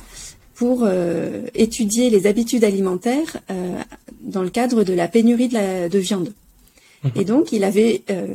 [0.55, 3.77] pour euh, étudier les habitudes alimentaires euh,
[4.21, 6.33] dans le cadre de la pénurie de, la, de viande.
[7.03, 7.11] Mhm.
[7.17, 8.33] Et donc, il avait euh,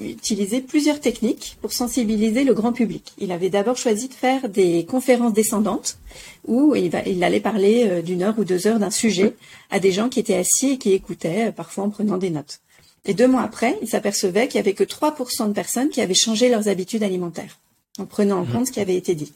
[0.00, 3.12] utilisé plusieurs techniques pour sensibiliser le grand public.
[3.18, 5.98] Il avait d'abord choisi de faire des conférences descendantes
[6.46, 9.36] où il, va, il allait parler d'une heure ou deux heures d'un sujet
[9.70, 12.60] à des gens qui étaient assis et qui écoutaient, parfois en prenant des notes.
[13.04, 16.14] Et deux mois après, il s'apercevait qu'il y avait que 3% de personnes qui avaient
[16.14, 17.58] changé leurs habitudes alimentaires
[17.98, 18.52] en prenant en mhm.
[18.52, 19.32] compte ce qui avait été dit.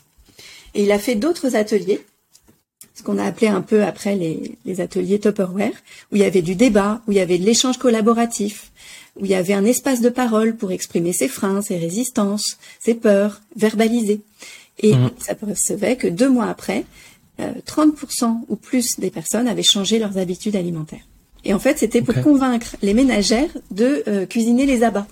[0.74, 2.00] Et il a fait d'autres ateliers
[2.94, 5.72] ce qu'on a appelé un peu après les, les ateliers Tupperware,
[6.10, 8.70] où il y avait du débat, où il y avait de l'échange collaboratif,
[9.16, 12.94] où il y avait un espace de parole pour exprimer ses freins, ses résistances, ses
[12.94, 14.20] peurs, verbaliser.
[14.78, 15.10] Et mmh.
[15.18, 16.84] ça percevait que deux mois après,
[17.38, 21.06] 30% ou plus des personnes avaient changé leurs habitudes alimentaires.
[21.44, 25.06] Et en fait, c'était pour convaincre les ménagères de cuisiner les abats.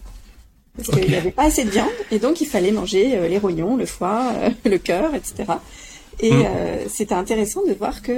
[0.76, 3.76] Parce qu'il n'y avait pas assez de viande, et donc il fallait manger les rognons,
[3.76, 4.32] le foie,
[4.64, 5.44] le cœur, etc.
[6.22, 6.88] Et mm.
[6.88, 8.12] c'était intéressant de voir que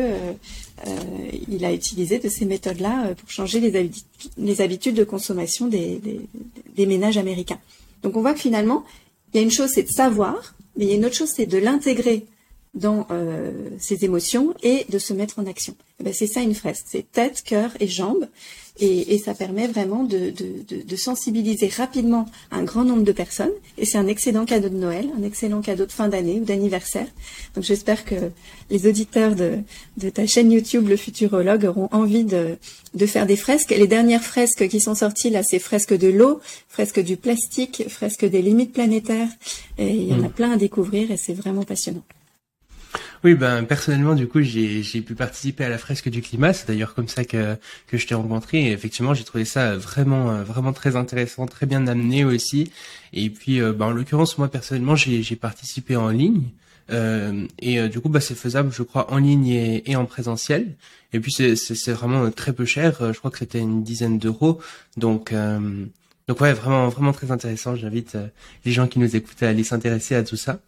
[1.48, 3.90] il a utilisé de ces méthodes-là pour changer les,
[4.36, 6.20] les, habitudes de consommation des, des,
[6.74, 7.60] des ménages américains.
[8.02, 8.84] Donc on voit que finalement,
[9.32, 11.32] il y a une chose, c'est de savoir, mais il y a une autre chose,
[11.34, 12.26] c'est de l'intégrer
[12.74, 15.74] dans euh, ses émotions et de se mettre en action.
[16.00, 18.28] Eh ben, c'est ça une fresque, c'est tête, cœur et jambes.
[18.80, 23.52] Et, et ça permet vraiment de, de, de, sensibiliser rapidement un grand nombre de personnes.
[23.76, 27.06] Et c'est un excellent cadeau de Noël, un excellent cadeau de fin d'année ou d'anniversaire.
[27.54, 28.30] Donc j'espère que
[28.70, 29.58] les auditeurs de,
[29.98, 32.56] de ta chaîne YouTube, le futurologue, auront envie de,
[32.94, 33.70] de faire des fresques.
[33.70, 38.24] les dernières fresques qui sont sorties là, c'est fresques de l'eau, fresques du plastique, fresques
[38.24, 39.28] des limites planétaires.
[39.76, 40.32] Et il y en a mm.
[40.32, 42.02] plein à découvrir et c'est vraiment passionnant.
[43.24, 46.52] Oui, ben personnellement, du coup, j'ai pu participer à la fresque du climat.
[46.52, 47.56] C'est d'ailleurs comme ça que
[47.86, 48.66] que je t'ai rencontré.
[48.66, 52.72] Et effectivement, j'ai trouvé ça vraiment euh, vraiment très intéressant, très bien amené aussi.
[53.12, 56.42] Et puis, euh, ben, en l'occurrence, moi personnellement, j'ai participé en ligne.
[56.90, 59.46] Euh, et euh, du coup, bah, c'est faisable, je crois, en ligne
[59.86, 60.74] et, en présentiel.
[61.12, 63.12] Et puis, c'est vraiment très peu cher.
[63.12, 64.60] Je crois que c'était une dizaine d'euros.
[64.96, 65.32] Donc
[66.28, 67.76] donc ouais, vraiment vraiment très intéressant.
[67.76, 68.16] J'invite
[68.64, 70.60] les gens qui nous écoutent à aller s'intéresser à tout ça.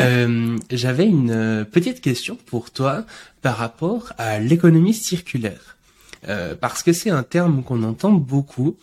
[0.00, 3.04] Euh, J'avais une euh, petite question pour toi
[3.42, 5.76] par rapport à l'économie circulaire.
[6.28, 8.76] Euh, parce que c'est un terme qu'on entend beaucoup.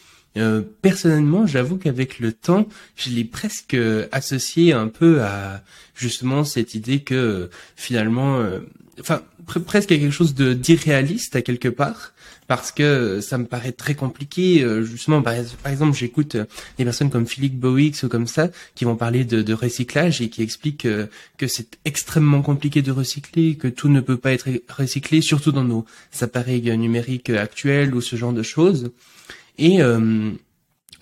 [0.82, 3.78] Personnellement, j'avoue qu'avec le temps, je l'ai presque
[4.12, 5.62] associé un peu à
[5.93, 8.43] justement cette idée que finalement,
[8.98, 9.24] euh, enfin
[9.66, 12.14] presque quelque chose de d'irréaliste à quelque part
[12.48, 14.64] parce que ça me paraît très compliqué.
[14.64, 15.34] Euh, justement, par,
[15.66, 16.46] exemple, j'écoute euh,
[16.78, 20.41] des personnes comme Philippe Bowix ou comme ça qui vont parler de, recyclage et qui
[20.41, 25.22] expliquent euh, que, c'est extrêmement compliqué de recycler, que tout ne peut pas être recyclé,
[25.22, 25.86] surtout dans nos
[26.22, 28.91] appareils numériques actuels ou ce genre de choses.
[29.58, 29.80] Et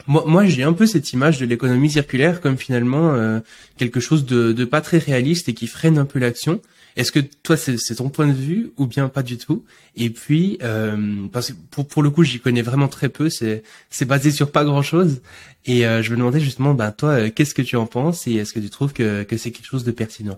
[0.07, 3.41] moi, moi j'ai un peu cette image de l'économie circulaire comme finalement
[3.77, 6.61] quelque chose de, de pas très réaliste et qui freine un peu l'action.
[6.95, 9.63] Est-ce que toi c'est ton point de vue ou bien pas du tout?
[9.95, 13.63] Et puis euh, parce que pour le coup j'y connais vraiment très peu, c'est
[14.05, 15.21] basé sur pas grand chose.
[15.65, 18.33] Et euh, je me demandais justement, ben toi, euh, qu'est-ce que tu en penses et
[18.33, 20.37] est-ce que tu trouves que c'est quelque chose de pertinent?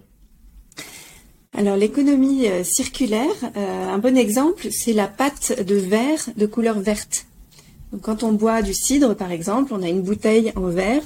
[1.55, 7.27] Alors l'économie circulaire, un bon exemple, c'est la pâte de verre de couleur verte.
[8.01, 11.03] Quand on boit du cidre, par exemple, on a une bouteille en verre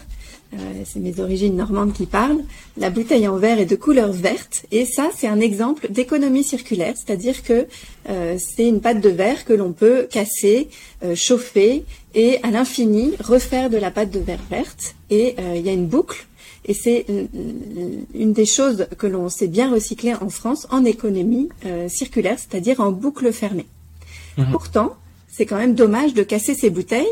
[0.86, 2.44] c'est mes origines normandes qui parlent,
[2.78, 6.94] la bouteille en verre est de couleur verte et ça c'est un exemple d'économie circulaire,
[6.96, 7.68] c'est-à-dire que
[8.10, 10.70] euh, c'est une pâte de verre que l'on peut casser,
[11.04, 11.84] euh, chauffer
[12.16, 15.88] et à l'infini refaire de la pâte de verre verte et il y a une
[15.88, 16.26] boucle
[16.66, 17.06] et c'est
[18.14, 21.48] une des choses que l'on sait bien recycler en France en économie
[21.88, 23.68] circulaire, c'est-à-dire en boucle fermée.
[24.38, 24.48] Mhm.
[24.52, 27.06] Pourtant, c'est quand même dommage de casser ces bouteilles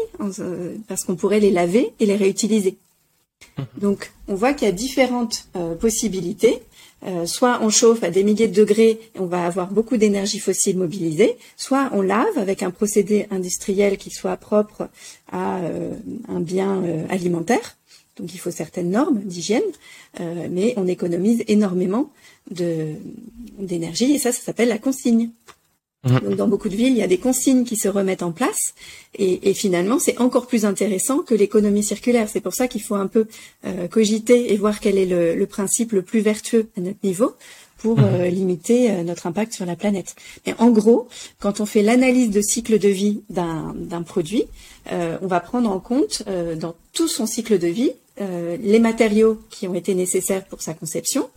[0.87, 2.77] parce qu'on pourrait les laver et les réutiliser.
[3.77, 6.61] Donc, on voit qu'il y a différentes euh, possibilités.
[7.05, 10.39] Euh, soit on chauffe à des milliers de degrés et on va avoir beaucoup d'énergie
[10.39, 14.89] fossile mobilisée, soit on lave avec un procédé industriel qui soit propre
[15.31, 15.91] à euh,
[16.27, 17.77] un bien alimentaire.
[18.17, 19.61] Donc il faut certaines normes d'hygiène,
[20.49, 22.11] mais on économise énormément
[22.49, 25.31] d'énergie et ça, ça s'appelle la consigne.
[26.05, 26.35] Mhm.
[26.35, 28.73] dans beaucoup de villes, il y a des consignes qui se remettent en place,
[29.17, 32.27] et, finalement, c'est encore plus intéressant que l'économie circulaire.
[32.29, 33.27] C'est pour ça qu'il faut un peu
[33.65, 37.33] euh, cogiter et voir quel est le, principe le plus vertueux à notre niveau
[37.77, 38.05] pour mhm.
[38.05, 40.15] euh, limiter euh, notre impact sur la planète.
[40.45, 41.07] Mais en gros,
[41.39, 44.43] quand on fait l'analyse de cycle de vie d'un produit,
[44.91, 46.23] on va prendre en compte
[46.59, 51.27] dans tout son cycle de vie les matériaux qui ont été nécessaires pour sa conception,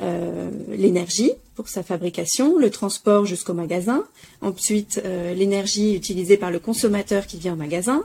[0.00, 4.04] euh, l'énergie pour sa fabrication, le transport jusqu'au magasin,
[4.40, 8.04] ensuite euh, l'énergie utilisée par le consommateur qui vient au magasin,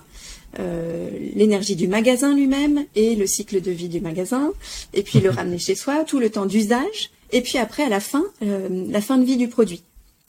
[0.60, 4.52] euh, l'énergie du magasin lui-même et le cycle de vie du magasin,
[4.94, 8.00] et puis le ramener chez soi, tout le temps d'usage, et puis après à la
[8.00, 9.84] fin, la fin de vie du produit.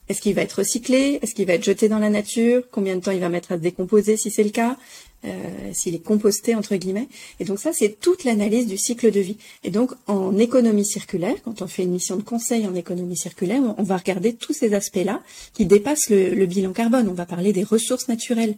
[0.08, 1.18] Est-ce qu'il va être recyclé?
[1.22, 2.62] Est-ce qu'il va être jeté dans la nature?
[2.70, 4.76] Combien de temps il va mettre à se décomposer si c'est le cas?
[5.24, 7.08] Euh, S'il est composté entre guillemets
[7.40, 9.38] Et donc ça, c'est toute l'analyse du cycle de vie.
[9.64, 13.60] Et donc en économie circulaire, quand on fait une mission de conseil en économie circulaire,
[13.76, 15.22] on, va regarder tous ces aspects-là
[15.54, 17.08] qui dépassent le, bilan carbone.
[17.08, 18.56] On va parler des ressources naturelles.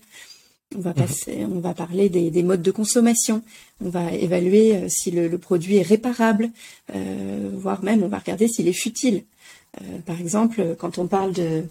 [0.77, 3.43] On va, passer, on va parler des, modes de consommation.
[3.83, 6.51] On va évaluer euh, si le, produit est réparable,
[6.95, 9.25] euh, voire même on va regarder s'il est futile.
[9.81, 11.64] Euh, par exemple, quand on parle de,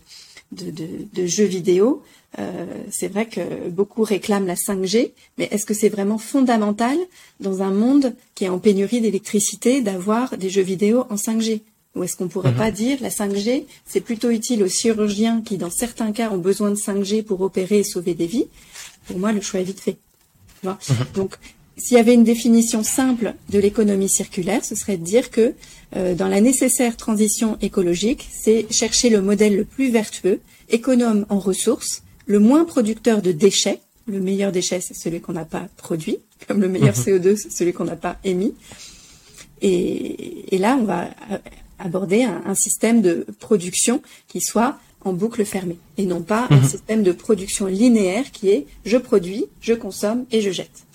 [0.51, 2.01] de, jeux vidéo,
[2.39, 6.97] euh, c'est vrai que beaucoup réclament la 5G, mais est-ce que c'est vraiment fondamental
[7.39, 11.61] dans un monde qui est en pénurie d'électricité d'avoir des jeux vidéo en 5G
[11.95, 12.57] Ou est-ce qu'on pourrait mhm.
[12.57, 16.69] pas dire la 5G, c'est plutôt utile aux chirurgiens qui, dans certains cas, ont besoin
[16.69, 18.47] de 5G pour opérer et sauver des vies?
[19.07, 19.97] Pour moi, le choix est vite fait.
[20.63, 20.75] Mhm.
[21.13, 21.35] Donc,
[21.77, 25.53] s'il y avait une définition simple de l'économie circulaire, ce serait de dire que
[25.93, 32.03] dans la nécessaire transition écologique, c'est chercher le modèle le plus vertueux, économe en ressources,
[32.25, 33.79] le moins producteur de déchets.
[34.05, 37.03] Le meilleur déchet, c'est celui qu'on n'a pas produit, comme le meilleur mhm.
[37.03, 38.53] CO2, c'est celui qu'on n'a pas émis.
[39.61, 41.09] Et, et, là, on va
[41.79, 46.67] aborder un, système de production qui soit en boucle fermée et non pas un mhm.
[46.67, 50.86] système de production linéaire qui est je produis, je consomme et je jette.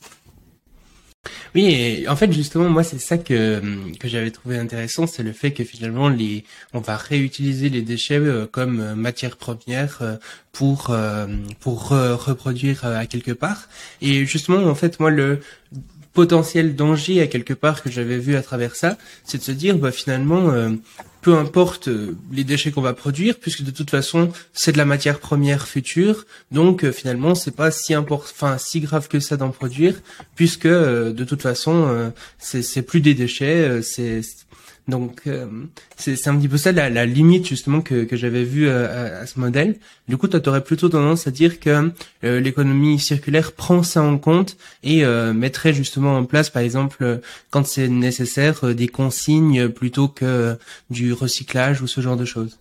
[1.55, 3.61] Oui, et en fait justement moi c'est ça que
[3.99, 8.19] que j'avais trouvé intéressant, c'est le fait que finalement les on va réutiliser les déchets
[8.19, 10.17] euh, comme euh, matière première euh,
[10.53, 10.97] pour
[11.61, 13.69] pour reproduire à quelque part.
[14.01, 15.41] Et justement en fait moi le
[16.13, 19.79] potentiel danger à quelque part que j'avais vu à travers ça, c'est de se dire
[19.79, 20.71] bah finalement euh,
[21.23, 24.85] peu importe euh, les déchets qu'on va produire puisque de toute façon c'est de la
[24.85, 29.37] matière première future donc euh, finalement c'est pas si important enfin si grave que ça
[29.37, 30.01] d'en produire
[30.35, 34.21] puisque de toute façon c'est c'est plus des déchets c'est
[34.89, 35.47] donc euh,
[35.97, 39.27] c'est un petit peu ça la, la limite justement que, que j'avais vu euh, à,
[39.27, 39.77] ce modèle.
[40.09, 41.93] Du coup, tu aurais plutôt tendance à dire que
[42.25, 45.05] euh, l'économie circulaire prend ça en compte et
[45.35, 47.21] mettrait justement en place, par exemple,
[47.51, 50.57] quand c'est nécessaire, des consignes plutôt que
[50.91, 52.59] du recyclage ou ce genre de choses.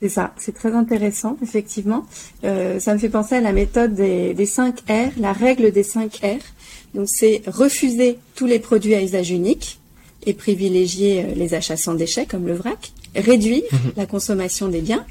[0.00, 2.06] C'est ça, c'est très intéressant, effectivement.
[2.42, 6.20] ça me fait penser à la méthode des, des 5 R, la règle des 5
[6.22, 6.38] R.
[6.94, 9.78] Donc c'est refuser tous les produits à usage unique,
[10.26, 13.92] et privilégier euh, les achats sans déchets comme le vrac, réduire mhm.
[13.96, 15.06] la consommation des biens,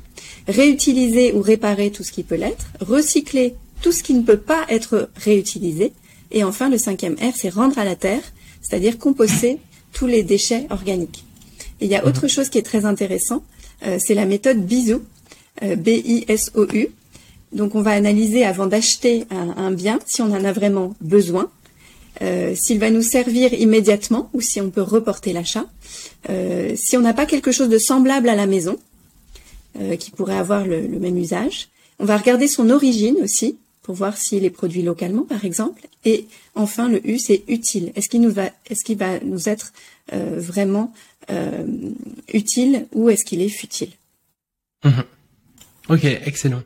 [0.48, 4.66] réutiliser ou réparer tout ce qui peut l'être, recycler tout ce qui ne peut pas
[4.70, 5.94] être réutilisé,
[6.32, 8.22] et enfin le cinquième R, c'est rendre à la terre,
[8.62, 9.58] c'est-à-dire composter
[9.94, 11.24] tous les déchets organiques.
[11.82, 12.30] Et il y a autre mhm.
[12.30, 13.44] chose qui est très intéressant,
[13.86, 15.02] euh, c'est la méthode BISOU,
[15.64, 16.88] euh, B-I-S-O-U.
[17.54, 21.50] Donc on va analyser avant d'acheter un bien si on en a vraiment besoin,
[22.22, 25.66] euh, s'il va nous servir immédiatement ou si on peut reporter l'achat.
[26.30, 28.78] Euh, si on n'a pas quelque chose de semblable à la maison,
[29.80, 31.68] euh, qui pourrait avoir le, même usage.
[32.00, 35.88] On va regarder son origine aussi, pour voir s'il est produit localement, par exemple.
[36.06, 37.92] Et enfin, le U, c'est utile.
[37.96, 39.74] Est-ce qu'il nous va, est-ce qu'il va nous être
[40.12, 40.94] vraiment
[42.32, 43.92] utile ou est-ce qu'il est futile?
[44.84, 45.04] Mhm.
[45.90, 46.64] Ok, excellent.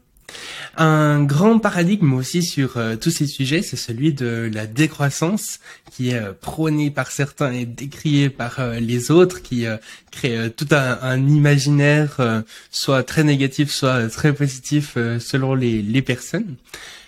[0.82, 5.60] Un grand paradigme aussi sur euh, tous ces sujets, c'est celui de la décroissance,
[5.92, 9.66] qui est euh, prôné par certains et décrié par euh, les autres, qui
[10.10, 16.56] crée tout un, imaginaire, soit très négatif, soit très positif, selon les, personnes.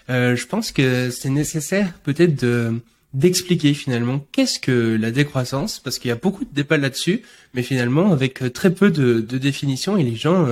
[0.09, 2.73] je pense que c'est nécessaire peut-être de
[3.13, 7.61] d'expliquer finalement qu'est-ce que la décroissance, parce qu'il y a beaucoup de débats là-dessus, mais
[7.61, 10.47] finalement avec très peu de, de définitions et les gens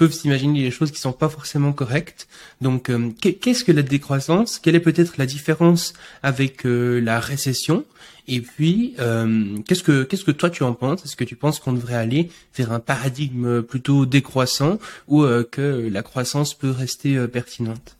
[0.00, 2.26] peuvent s'imaginer des choses qui sont pas forcément correctes.
[2.62, 4.58] Donc, euh, qu'est-ce que la décroissance?
[4.58, 5.92] Quelle est peut-être la différence
[6.22, 7.84] avec euh, la récession?
[8.26, 11.04] Et puis, euh, qu'est-ce que qu'est-ce que toi tu en penses?
[11.04, 16.02] Est-ce que tu penses qu'on devrait aller vers un paradigme plutôt décroissant ou que la
[16.02, 17.99] croissance peut rester pertinente?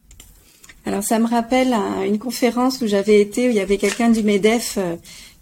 [0.90, 1.72] Alors ça me rappelle
[2.04, 4.76] une conférence où j'avais été, où il y avait quelqu'un du MEDEF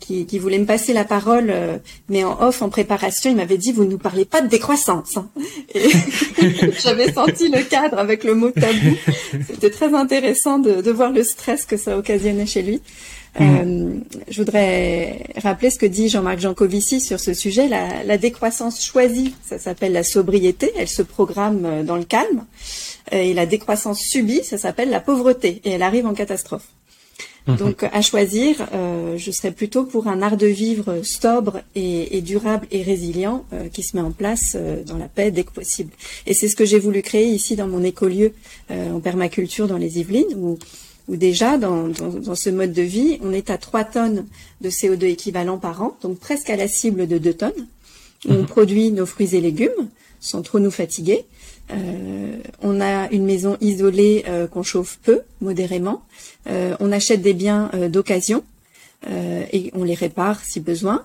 [0.01, 1.79] qui, voulait me passer la parole, euh,
[2.09, 5.17] mais en off, en préparation, il m'avait dit, vous ne nous parlez pas de décroissance.
[5.17, 5.29] Hein.
[5.75, 5.91] Et
[6.83, 8.97] j'avais senti le cadre avec le mot tabou.
[9.47, 12.81] C'était très intéressant de, voir le stress que ça occasionnait chez lui.
[13.39, 13.45] Mmh.
[13.45, 13.95] Euh,
[14.31, 17.69] je voudrais rappeler ce que dit Jean-Marc Jancovici sur ce sujet.
[17.69, 22.47] La, la décroissance choisie, ça s'appelle la sobriété, elle se programme euh, dans le calme.
[23.13, 26.69] Et la décroissance subie, ça s'appelle la pauvreté, et elle arrive en catastrophe.
[27.49, 27.57] Mhm.
[27.57, 32.67] Donc à choisir, euh, je serais plutôt pour un art de vivre sobre et, durable
[32.71, 35.91] et résilient euh, qui se met en place euh, dans la paix dès que possible.
[36.27, 38.33] Et c'est ce que j'ai voulu créer ici dans mon écolieu
[38.71, 40.59] en permaculture dans les Yvelines, où,
[41.09, 44.27] où déjà dans, dans, ce mode de vie, on est à 3 tonnes
[44.61, 47.67] de CO2 équivalent par an, donc presque à la cible de 2 tonnes.
[48.29, 48.47] On mhm.
[48.47, 49.89] produit nos fruits et légumes
[50.21, 51.25] sans trop nous fatiguer.
[51.71, 56.03] Euh, on a une maison isolée euh, qu'on chauffe peu, modérément.
[56.49, 58.45] Euh, on achète des biens d'occasion
[59.53, 61.05] et on les répare si besoin.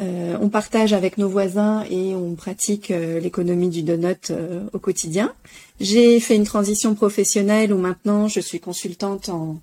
[0.00, 4.32] on partage avec nos voisins et on pratique l'économie du donut
[4.72, 5.32] au quotidien.
[5.78, 9.60] J'ai fait une transition professionnelle où maintenant je suis consultante en,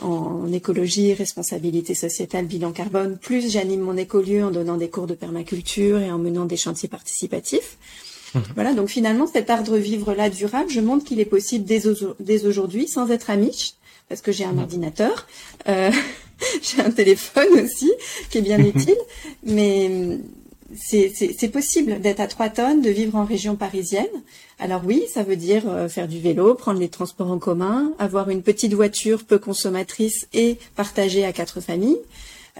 [0.00, 3.18] en écologie, responsabilité sociétale, bilan carbone.
[3.18, 6.88] Plus j'anime mon écolieu en donnant des cours de permaculture et en menant des chantiers
[6.88, 7.76] participatifs.
[8.34, 8.42] Mhm.
[8.54, 12.88] Voilà, donc finalement, cet art de vivre-là durable, je montre qu'il est possible dès, aujourd'hui,
[12.88, 13.74] sans être amiche,
[14.08, 14.60] parce que j'ai un mhm.
[14.60, 15.26] ordinateur,
[15.68, 15.90] euh,
[16.62, 17.92] j'ai un téléphone aussi,
[18.30, 18.98] qui est bien utile,
[19.44, 20.18] mais
[20.74, 24.06] c'est possible d'être à 3 tonnes, de vivre en région parisienne.
[24.58, 28.30] Alors oui, ça veut dire euh, faire du vélo, prendre les transports en commun, avoir
[28.30, 31.98] une petite voiture peu consommatrice et partager à quatre familles.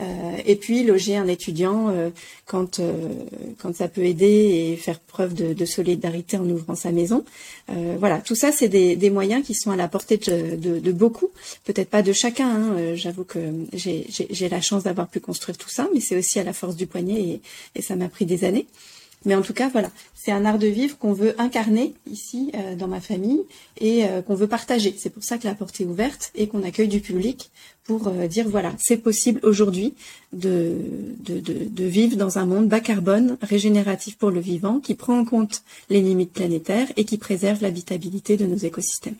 [0.01, 2.09] Euh, et puis loger un étudiant euh,
[2.47, 2.80] quand
[3.59, 7.24] quand ça peut aider et faire preuve de, solidarité en ouvrant sa maison.
[7.99, 11.30] voilà, tout ça c'est des, moyens qui sont à la portée de, beaucoup,
[11.64, 12.49] peut-être pas de chacun.
[12.49, 12.95] Hein.
[12.95, 13.38] J'avoue que
[13.74, 16.86] j'ai la chance d'avoir pu construire tout ça, mais c'est aussi à la force du
[16.86, 17.40] poignet
[17.74, 18.66] et ça m'a pris des années.
[19.25, 22.75] Mais en tout cas, voilà, c'est un art de vivre qu'on veut incarner ici euh,
[22.75, 23.41] dans ma famille
[23.81, 24.95] et euh, qu'on veut partager.
[24.99, 27.51] C'est pour ça que la porte est ouverte et qu'on accueille du public
[27.85, 29.95] pour euh, dire voilà, c'est possible aujourd'hui
[30.33, 30.77] de,
[31.20, 35.18] de, de, de, vivre dans un monde bas carbone, régénératif pour le vivant, qui prend
[35.18, 39.16] en compte les limites planétaires et qui préserve l'habitabilité de nos écosystèmes.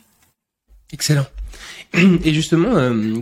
[0.93, 1.27] Excellent.
[1.95, 2.75] Et justement,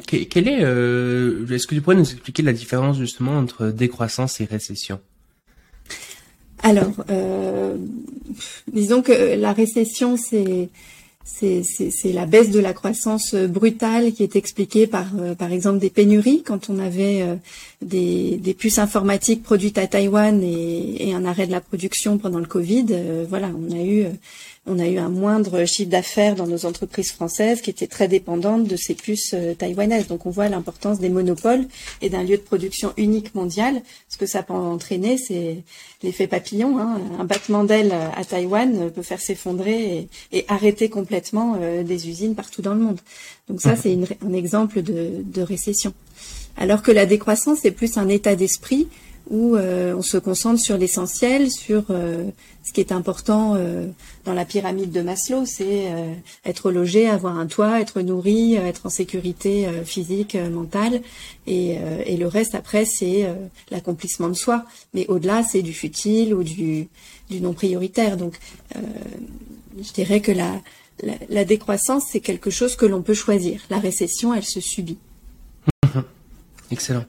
[0.07, 5.01] quel est, est-ce que tu pourrais nous expliquer la différence justement entre décroissance et récession?
[6.63, 7.77] Alors, euh,
[8.73, 10.69] disons que la récession, c'est
[11.25, 15.89] c'est la baisse de la croissance brutale qui est expliquée par, euh, par exemple, des
[15.89, 16.43] pénuries.
[16.43, 17.37] Quand on avait euh,
[17.81, 22.47] des, puces informatiques produites à Taïwan et, et, un arrêt de la production pendant le
[22.47, 22.87] Covid,
[23.29, 24.07] voilà, on a eu
[24.67, 28.65] on a eu un moindre chiffre d'affaires dans nos entreprises françaises qui étaient très dépendantes
[28.65, 30.07] de ces puces euh, taïwanaises.
[30.07, 31.67] Donc on voit l'importance des monopoles
[32.03, 33.83] et d'un lieu de production unique mondial.
[34.09, 35.63] Ce que ça peut entraîner, c'est
[36.03, 36.79] l'effet papillon.
[36.79, 37.01] Hein.
[37.19, 42.61] Un battement d'aile à Taïwan peut faire s'effondrer et, arrêter complètement euh, des usines partout
[42.61, 43.01] dans le monde.
[43.49, 45.95] Donc ça, c'est un exemple de, de récession.
[46.57, 48.89] Alors que la décroissance, c'est plus un état d'esprit
[49.31, 52.25] où euh, on se concentre sur l'essentiel, sur euh,
[52.65, 53.87] ce qui est important euh,
[54.25, 55.87] dans la pyramide de Maslow, c'est
[56.45, 61.01] être logé, avoir un toit, être nourri, être en sécurité physique, mentale,
[61.47, 61.79] et,
[62.19, 63.27] le reste après c'est
[63.71, 64.67] l'accomplissement de soi.
[64.93, 66.89] Mais au-delà, c'est du futile ou du,
[67.31, 68.19] non prioritaire.
[68.19, 68.39] Donc,
[68.75, 70.61] je dirais que la,
[71.03, 73.63] la, la décroissance c'est quelque chose que l'on peut choisir.
[73.71, 74.99] La récession, elle se subit.
[76.71, 77.07] Excellent.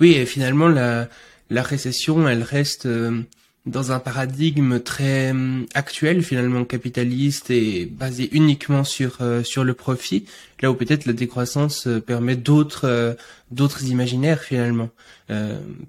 [0.00, 1.08] Oui, et finalement la
[1.50, 3.22] la récession, elle reste euh,
[3.66, 9.74] dans un paradigme très euh, actuel finalement capitaliste et basé uniquement sur euh, sur le
[9.74, 10.26] profit,
[10.60, 13.16] là où peut-être la décroissance permet d'autres
[13.50, 14.90] d'autres imaginaires finalement,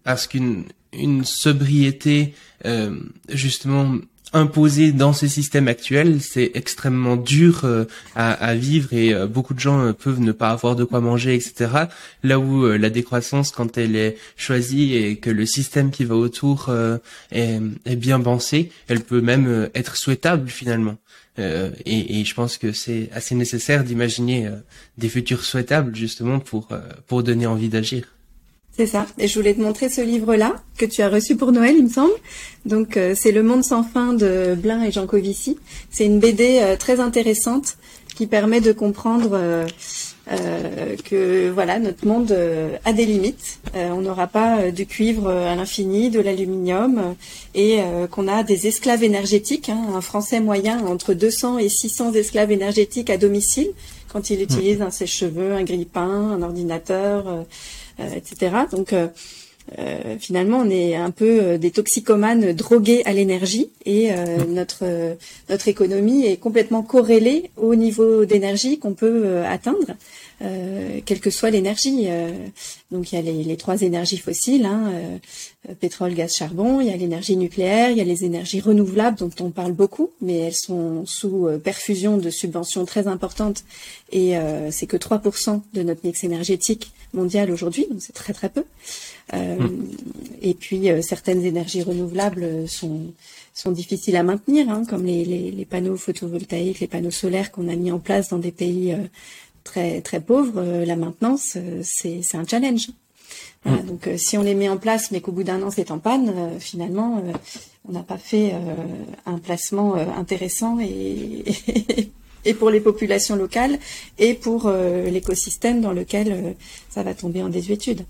[0.03, 2.33] parce qu'une une sobriété
[3.29, 3.95] justement
[4.33, 9.59] imposé dans ce système actuel, c'est extrêmement dur euh, à, vivre et euh, beaucoup de
[9.59, 11.85] gens euh, peuvent ne pas avoir de quoi manger, etc.
[12.23, 16.71] Là où la décroissance, quand elle est choisie et que le système qui va autour
[17.31, 17.59] est,
[17.95, 20.97] bien pensé, elle peut même être souhaitable finalement.
[21.37, 24.49] Et, et, je pense que c'est assez nécessaire d'imaginer
[24.97, 26.67] des futurs souhaitables justement pour
[27.07, 28.18] pour donner envie d'agir.
[28.79, 29.07] C'est ça.
[29.17, 31.89] Et je voulais te montrer ce livre-là que tu as reçu pour Noël, il me
[31.89, 32.13] semble.
[32.65, 35.57] Donc euh, c'est Le Monde sans fin de Blin et Jean Covici.
[35.91, 37.75] C'est une BD euh, très intéressante
[38.15, 39.65] qui permet de comprendre euh,
[41.03, 42.33] que voilà notre monde
[42.85, 43.59] a des limites.
[43.73, 47.15] on n'aura pas du cuivre à l'infini, de l'aluminium,
[47.55, 47.79] et
[48.11, 49.69] qu'on a des esclaves énergétiques.
[49.69, 49.87] Hein.
[49.95, 53.69] un Français moyen entre 200 et 600 esclaves énergétiques à domicile
[54.11, 57.43] quand il utilise un sèche-cheveux, un grille-pain, un ordinateur euh,
[57.99, 58.55] etc.
[58.71, 58.93] Donc
[59.77, 64.09] euh, euh, finalement, on est un peu des toxicomanes drogués à l'énergie et
[64.47, 64.85] notre
[65.49, 69.95] notre économie est complètement corrélée au niveau d'énergie qu'on peut atteindre.
[70.41, 72.05] Euh, quelle que soit l'énergie.
[72.07, 72.31] Euh,
[72.91, 76.87] donc il y a les, les trois énergies fossiles, hein, euh, pétrole, gaz, charbon, il
[76.87, 80.37] y a l'énergie nucléaire, il y a les énergies renouvelables dont on parle beaucoup, mais
[80.37, 83.65] elles sont sous perfusion de subventions très importantes
[84.11, 84.35] et
[84.71, 88.63] c'est que 3% de notre mix énergétique mondial aujourd'hui, donc c'est très très peu.
[89.31, 89.87] Hum.
[90.41, 93.13] Et puis certaines énergies renouvelables sont
[93.53, 97.67] sont difficiles à maintenir, hein, comme les, les, les, panneaux photovoltaïques, les panneaux solaires qu'on
[97.67, 98.95] a mis en place dans des pays
[99.63, 102.89] très très pauvres, euh, la maintenance euh, c'est un challenge.
[103.65, 103.85] Mm.
[103.85, 105.99] donc euh, si on les met en place mais qu'au bout d'un an c'est en
[105.99, 107.23] panne, finalement
[107.87, 108.53] on n'a pas fait
[109.25, 111.43] un placement intéressant et,
[112.45, 113.77] et pour les populations locales
[114.17, 116.55] et pour l'écosystème dans lequel
[116.89, 118.05] ça va tomber en désuétude.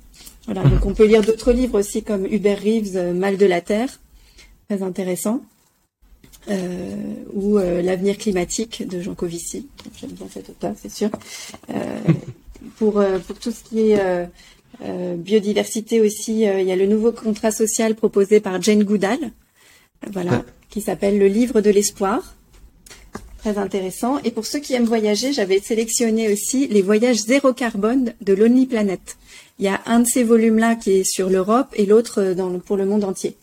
[0.49, 3.99] Voilà, donc on peut lire d'autres livres aussi comme Hubert Reeves, Mal de la Terre,
[4.67, 5.43] très intéressant.
[6.49, 9.67] Euh, ou euh, l'avenir climatique de Jean Covici.
[9.99, 11.09] J'aime bien cet auteur, c'est sûr.
[11.69, 11.99] Euh,
[12.77, 14.27] pour pour tout ce qui est
[15.17, 19.19] biodiversité aussi, il y a le nouveau contrat social proposé par Jane Goodall,
[20.11, 22.35] voilà, qui s'appelle le livre de l'espoir.
[23.37, 24.17] Très intéressant.
[24.23, 28.65] Et pour ceux qui aiment voyager, j'avais sélectionné aussi les voyages zéro carbone de Lonely
[28.65, 29.17] Planet.
[29.60, 32.36] Il y a un de ces volumes-là qui est sur l'Europe et l'autre
[32.66, 33.36] pour le monde entier.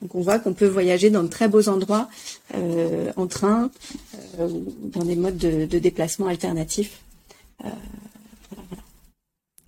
[0.00, 2.08] Donc on voit qu'on peut voyager dans de très beaux endroits
[3.16, 3.70] en train,
[4.38, 7.00] dans des modes de, déplacement alternatifs.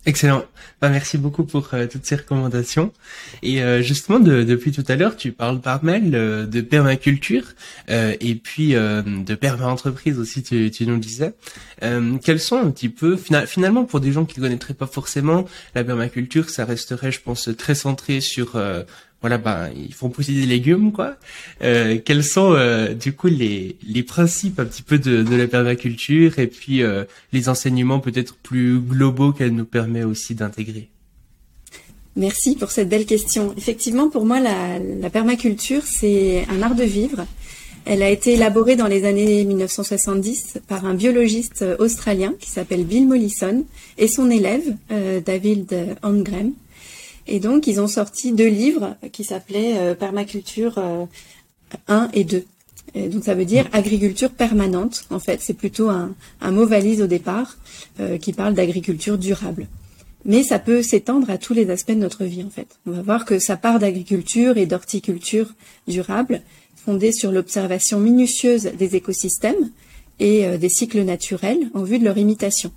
[0.09, 0.43] Excellent.
[0.81, 2.91] Bah, merci beaucoup pour euh, toutes ces recommandations.
[3.43, 7.43] Et euh, justement, depuis tout à l'heure, tu parles par mail euh, de permaculture
[7.89, 11.33] et puis de perma-entreprise aussi, tu, tu nous disais.
[12.23, 15.45] quels sont un petit peu, finalement, pour des gens qui ne connaîtraient pas forcément,
[15.75, 18.59] la permaculture, ça resterait, je pense, très centré sur
[19.21, 21.15] voilà, ben ils font pousser des légumes, quoi.
[21.61, 25.47] Euh, quels sont euh, du coup les, les principes un petit peu de, de la
[25.47, 27.03] permaculture et puis euh,
[27.33, 30.87] les enseignements peut-être plus globaux qu'elle nous permet aussi d'intégrer?
[32.15, 33.53] Merci pour cette belle question.
[33.57, 37.25] Effectivement, pour moi, la, la permaculture, c'est un art de vivre.
[37.85, 43.07] Elle a été élaborée dans les années 1970 par un biologiste australien qui s'appelle Bill
[43.07, 43.65] Mollison
[43.97, 44.75] et son élève,
[45.25, 46.51] David Holmgren.
[47.31, 51.07] Et donc, ils ont sorti deux livres qui s'appelaient euh, Permaculture 1
[51.89, 52.43] euh, et 2.
[52.95, 55.05] donc, ça veut dire agriculture permanente.
[55.11, 57.57] En fait, c'est plutôt un, mot valise au départ
[57.99, 59.67] euh, qui parle d'agriculture durable.
[60.25, 62.67] Mais ça peut s'étendre à tous les aspects de notre vie, en fait.
[62.87, 65.53] On va voir que ça part d'agriculture et d'horticulture
[65.87, 66.41] durable,
[66.75, 69.69] fondée sur l'observation minutieuse des écosystèmes
[70.19, 72.71] et des cycles naturels en vue de leur imitation.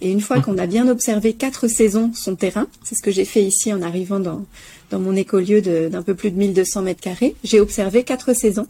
[0.00, 3.24] Et une fois qu'on a bien observé quatre saisons son terrain, c'est ce que j'ai
[3.24, 4.44] fait ici en arrivant dans,
[4.90, 8.66] dans mon écolieu d'un peu plus de 1200 mètres carrés, j'ai observé quatre saisons.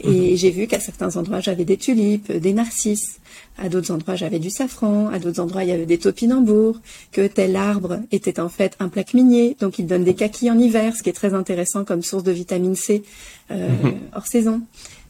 [0.00, 0.36] Et mhm.
[0.36, 3.18] j'ai vu qu'à certains endroits, j'avais des tulipes, des narcisses.
[3.60, 5.08] À d'autres endroits, j'avais du safran.
[5.08, 6.80] À d'autres endroits, il y avait des topinambours.
[7.10, 9.56] Que tel arbre était en fait un plaque minier.
[9.60, 12.30] Donc, il donne des kakis en hiver, ce qui est très intéressant comme source de
[12.30, 13.02] vitamine C
[13.50, 13.98] euh, mhm.
[14.14, 14.60] hors saison.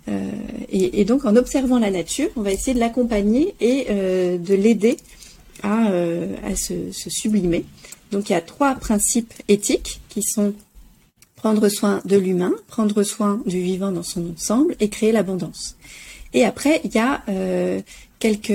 [0.08, 0.30] Euh,
[0.70, 4.54] et, et, donc, en observant la nature, on va essayer de l'accompagner et euh, de
[4.54, 4.96] l'aider
[5.62, 7.64] à, euh, à se, se, sublimer.
[8.12, 10.54] Donc il y a trois principes éthiques qui sont
[11.38, 15.76] prendre soin de l'humain, prendre soin du vivant dans son ensemble et créer l'abondance.
[16.34, 17.80] Et après, il y a euh,
[18.18, 18.52] quelques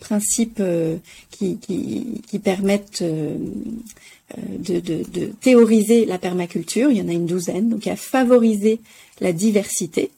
[0.00, 0.96] principes euh,
[1.30, 3.36] qui, qui, qui, permettent euh,
[4.58, 6.90] de, de, de, théoriser la permaculture.
[6.90, 7.68] Il y en a une douzaine.
[7.68, 8.80] Donc, il y a favoriser
[9.20, 10.10] la diversité,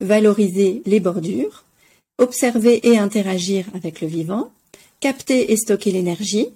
[0.00, 1.64] valoriser les bordures,
[2.18, 4.50] observer et interagir avec le vivant,
[5.00, 6.48] capter et stocker l'énergie,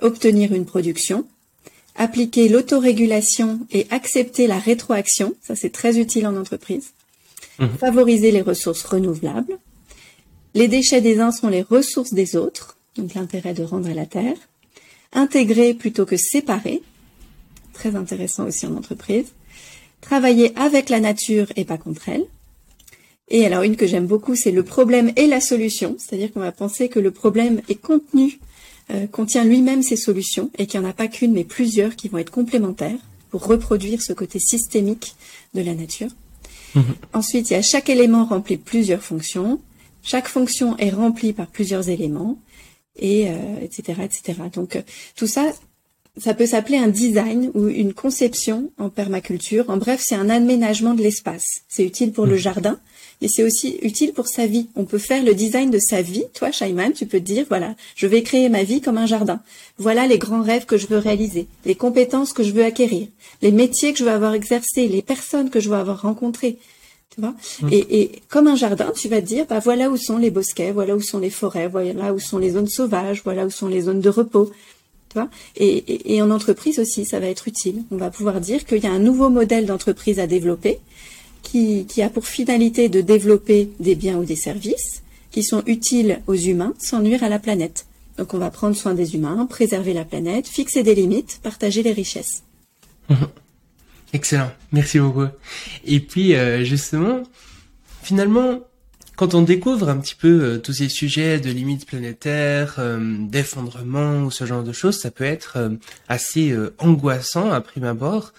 [0.00, 1.26] obtenir une production,
[1.94, 6.92] appliquer l'autorégulation et accepter la rétroaction, ça c'est très utile en entreprise,
[7.58, 7.70] mhm.
[7.78, 9.58] favoriser les ressources renouvelables,
[10.54, 14.06] les déchets des uns sont les ressources des autres, donc l'intérêt de rendre à la
[14.06, 14.36] terre,
[15.12, 16.82] intégrer plutôt que séparer,
[17.72, 19.26] très intéressant aussi en entreprise,
[20.00, 22.26] travailler avec la nature et pas contre elle,
[23.28, 26.52] et alors une que j'aime beaucoup, c'est le problème et la solution, c'est-à-dire qu'on va
[26.52, 28.38] penser que le problème est contenu,
[28.90, 32.08] euh, contient lui-même ses solutions, et qu'il n'y en a pas qu'une, mais plusieurs qui
[32.08, 32.98] vont être complémentaires
[33.30, 35.16] pour reproduire ce côté systémique
[35.54, 36.10] de la nature.
[36.76, 36.94] Mhm.
[37.12, 39.60] Ensuite, il y a chaque élément remplit plusieurs fonctions,
[40.02, 42.38] chaque fonction est remplie par plusieurs éléments,
[42.98, 43.28] et
[43.60, 44.34] etc., euh, etc.
[44.54, 44.82] Donc euh,
[45.16, 45.52] tout ça,
[46.16, 49.68] ça peut s'appeler un design ou une conception en permaculture.
[49.68, 51.44] En bref, c'est un aménagement de l'espace.
[51.68, 52.38] C'est utile pour le mhm.
[52.38, 52.80] jardin,
[53.22, 54.68] et c'est aussi utile pour sa vie.
[54.76, 56.24] On peut faire le design de sa vie.
[56.34, 59.40] Toi, Shaiman, tu peux te dire, voilà, je vais créer ma vie comme un jardin.
[59.78, 63.08] Voilà les grands rêves que je veux réaliser, les compétences que je veux acquérir,
[63.42, 66.58] les métiers que je veux avoir exercés, les personnes que je veux avoir rencontrées.
[67.14, 67.34] Tu vois?
[67.62, 67.68] Mmh.
[67.72, 70.94] et, comme un jardin, tu vas te dire, bah voilà où sont les bosquets, voilà
[70.94, 74.02] où sont les forêts, voilà où sont les zones sauvages, voilà où sont les zones
[74.02, 74.50] de repos.
[75.08, 75.30] Tu vois?
[75.56, 77.84] Et, et en entreprise aussi, ça va être utile.
[77.90, 80.78] On va pouvoir dire qu'il y a un nouveau modèle d'entreprise à développer
[81.46, 86.34] qui, a pour finalité de développer des biens ou des services qui sont utiles aux
[86.34, 87.86] humains sans nuire à la planète.
[88.18, 91.92] Donc on va prendre soin des humains, préserver la planète, fixer des limites, partager les
[91.92, 92.42] richesses.
[94.12, 95.26] Excellent, merci beaucoup.
[95.84, 97.22] Et puis euh, justement,
[98.02, 98.60] finalement,
[99.16, 104.22] quand on découvre un petit peu euh, tous ces sujets de limites planétaires, euh, d'effondrement
[104.22, 105.58] ou ce genre de choses, ça peut être
[106.08, 108.32] assez angoissant à prime abord.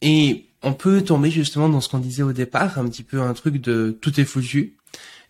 [0.00, 3.34] et on peut tomber justement dans ce qu'on disait au départ, un petit peu un
[3.34, 4.74] truc de tout est foutu.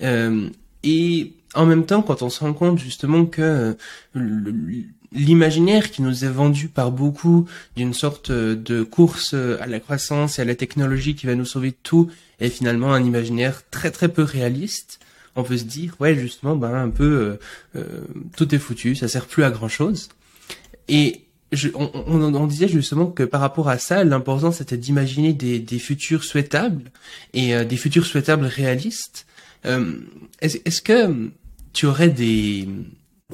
[0.02, 0.48] Euh,
[0.82, 3.76] et en même temps, quand on se rend compte justement que
[4.14, 4.82] euh,
[5.12, 7.46] l'imaginaire qui nous est vendu par beaucoup
[7.76, 11.70] d'une sorte de course à la croissance et à la technologie qui va nous sauver
[11.70, 12.10] de tout
[12.40, 15.00] est finalement un imaginaire très très peu réaliste,
[15.34, 17.38] on peut se dire ouais justement ben un peu
[17.76, 18.05] euh,
[18.36, 20.09] tout est foutu, ça sert plus à grand chose.
[20.88, 21.22] Et
[21.75, 26.25] on, on, disait justement que par rapport à ça, l'important c'était d'imaginer des, des, futurs
[26.25, 26.91] souhaitables
[27.33, 29.27] et euh, des futurs souhaitables réalistes.
[29.65, 30.01] Euh,
[30.41, 31.31] est-ce que
[31.73, 32.69] tu aurais des,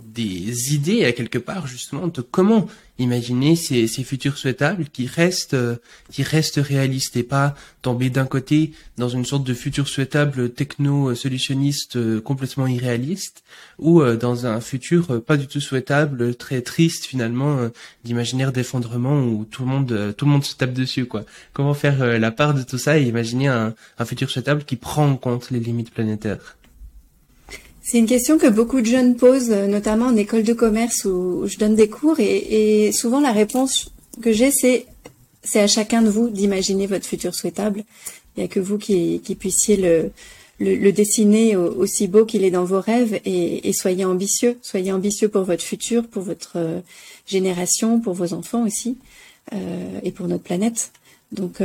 [0.03, 2.67] des idées à quelque part justement de comment
[2.99, 5.77] imaginer ces, futurs souhaitables qui restent euh,
[6.11, 11.15] qui restent réalistes et pas tomber d'un côté dans une sorte de futur souhaitable techno
[11.15, 13.45] solutionniste euh, complètement irréaliste
[13.79, 17.71] ou euh, dans un futur pas du tout souhaitable très triste finalement
[18.03, 21.25] d'imaginaire d'effondrement où tout le monde tout le monde se tape dessus quoi.
[21.53, 25.07] Comment faire la part de tout ça et imaginer un, un futur souhaitable qui prend
[25.09, 26.57] en compte les limites planétaires?
[27.87, 31.47] C'est une question que beaucoup de jeunes posent, euh, notamment en école de commerce où,
[31.47, 33.93] je donne des cours, et, souvent la réponse
[34.23, 34.87] que j'ai, c'est
[35.47, 37.85] c'est à chacun de vous d'imaginer votre futur souhaitable.
[38.35, 42.81] Il n'y a que vous qui, puissiez le, dessiner aussi beau qu'il est dans vos
[42.81, 46.81] rêves, et, soyez ambitieux, soyez ambitieux pour votre futur, pour votre euh,
[47.27, 48.97] génération, pour vos enfants aussi,
[49.53, 50.91] euh, et pour notre planète.
[51.33, 51.61] Donc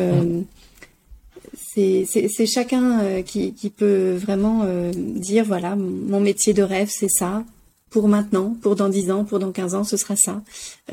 [1.54, 7.44] c'est chacun euh, qui, peut vraiment euh, dire voilà mon métier de rêve c'est ça.
[7.90, 10.42] Pour maintenant pour dans 10 ans pour dans 15 ans ce sera ça.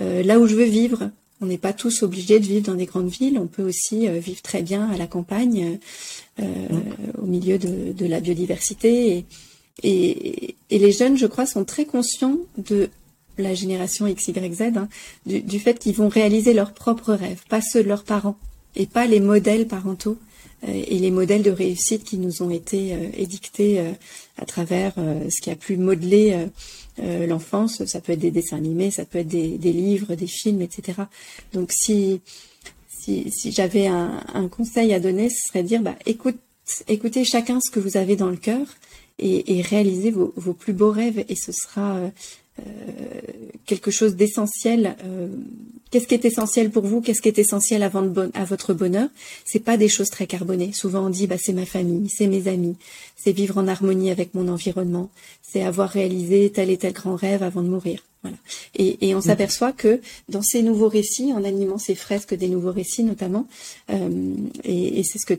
[0.00, 1.10] Euh, là où je veux vivre
[1.42, 3.38] on n'est pas tous obligés de vivre dans des grandes villes.
[3.38, 5.78] On peut aussi vivre très bien à la campagne
[6.38, 9.26] au milieu de, la biodiversité.
[9.82, 12.88] Et, les jeunes je crois sont très conscients de
[13.36, 14.88] la génération XYZ hein,
[15.26, 18.38] du, du fait qu'ils vont réaliser leurs propres rêves pas ceux de leurs parents
[18.74, 20.16] et pas les modèles parentaux
[20.66, 23.92] et les modèles de réussite qui nous ont été euh, édictés euh,
[24.38, 26.46] à travers ce qui a pu modeler
[26.98, 27.84] l'enfance.
[27.86, 31.02] Ça peut être des dessins animés, ça peut être des, livres, des films, etc.
[31.54, 32.20] Donc si
[32.90, 36.36] si, j'avais un, conseil à donner, ce serait de dire bah, écoute,
[36.86, 38.66] écoutez chacun ce que vous avez dans le cœur
[39.18, 41.98] et, réalisez vos, vos, plus beaux rêves et ce sera
[43.66, 44.96] quelque chose d'essentiel
[45.90, 47.90] Qu'est-ce qui est essentiel pour vous Qu'est-ce qui est essentiel à,
[48.34, 49.08] à votre bonheur?
[49.44, 50.72] C'est pas des choses très carbonées.
[50.72, 52.76] Souvent on dit bah c'est ma famille, c'est mes amis,
[53.16, 55.10] c'est vivre en harmonie avec mon environnement,
[55.42, 58.02] c'est avoir réalisé tel et tel grand rêve avant de mourir.
[58.26, 58.98] Voilà.
[59.00, 63.04] Et, on s'aperçoit que dans ces nouveaux récits, en animant ces fresques des nouveaux récits
[63.04, 63.46] notamment,
[63.90, 64.34] euh,
[64.64, 65.34] et, c'est ce que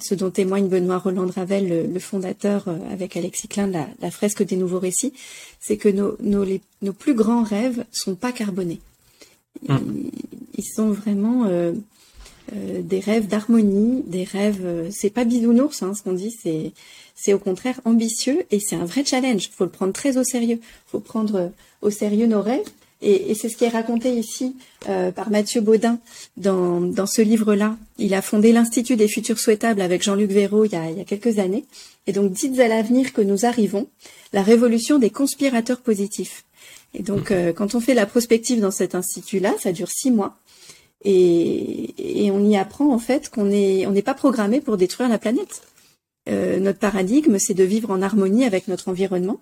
[0.00, 4.44] ce dont témoigne Benoît Roland Ravel, le, fondateur euh, avec Alexis Klein de la, fresque
[4.44, 5.12] des nouveaux récits,
[5.60, 6.46] c'est que nos, nos,
[6.82, 8.80] nos plus grands rêves sont pas carbonés.
[9.68, 10.10] Hum.
[10.56, 11.72] Ils, sont vraiment euh,
[12.52, 14.88] des rêves d'harmonie, des rêves.
[14.90, 16.34] C'est pas bisounours, hein, ce qu'on dit.
[16.42, 16.72] C'est
[17.20, 19.46] c'est au contraire ambitieux et c'est un vrai challenge.
[19.46, 20.60] Il faut le prendre très au sérieux.
[20.62, 21.50] Il faut prendre
[21.82, 22.68] au sérieux nos rêves.
[23.00, 24.56] Et, c'est ce qui est raconté ici
[25.14, 26.00] par Mathieu Baudin
[26.36, 27.76] dans, dans ce livre-là.
[27.96, 31.00] Il a fondé l'Institut des futurs souhaitables avec Jean-Luc Véraud il y, a, il y
[31.00, 31.64] a quelques années.
[32.08, 33.86] Et donc, dites à l'avenir que nous arrivons,
[34.32, 36.44] la révolution des conspirateurs positifs.
[36.94, 40.36] Et donc, euh, quand on fait la prospective dans cet institut-là, ça dure six mois.
[41.04, 45.08] Et, et, on y apprend en fait qu'on n'est on n'est pas programmé pour détruire
[45.08, 45.62] la planète.
[46.28, 49.40] Euh, notre paradigme, c'est de vivre en harmonie avec notre environnement,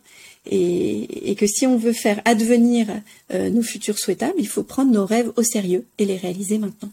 [0.49, 2.87] et, que si on veut faire advenir
[3.35, 6.91] euh, nos futurs souhaitables, il faut prendre nos rêves au sérieux et les réaliser maintenant.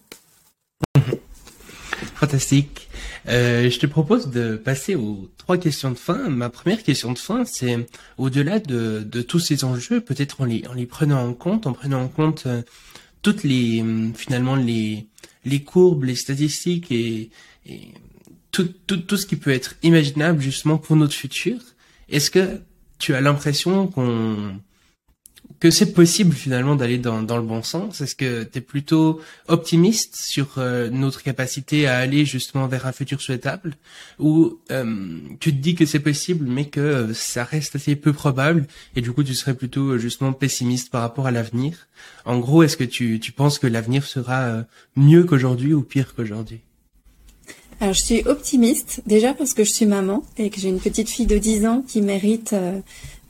[2.15, 2.89] Fantastique.
[3.29, 6.29] Euh, je te propose de passer aux trois questions de fin.
[6.29, 7.85] Ma première question de fin, c'est
[8.17, 12.01] au-delà de, tous ces enjeux, peut-être en les, en les prenant en compte, en prenant
[12.01, 12.47] en compte
[13.21, 15.07] toutes les hum, finalement les
[15.63, 17.29] courbes, les statistiques et
[18.53, 21.59] tout, tout, tout ce qui peut être imaginable justement pour notre futur.
[22.07, 22.61] Est-ce que
[22.99, 24.61] tu as l'impression qu'on
[25.59, 28.01] que c'est possible finalement d'aller dans, dans, le bon sens?
[28.01, 32.91] Est-ce que tu es plutôt optimiste sur euh, notre capacité à aller justement vers un
[32.91, 33.75] futur souhaitable?
[34.19, 38.11] Ou euh, tu te dis que c'est possible mais que euh, ça reste assez peu
[38.11, 38.67] probable
[38.97, 41.87] et du coup tu serais plutôt justement pessimiste par rapport à l'avenir?
[42.25, 44.65] En gros, est-ce que tu, tu penses que l'avenir sera
[44.97, 46.59] mieux qu'aujourd'hui ou pire qu'aujourd'hui?
[47.91, 51.25] Je suis optimiste déjà parce que je suis maman et que j'ai une petite fille
[51.25, 52.55] de 10 ans qui mérite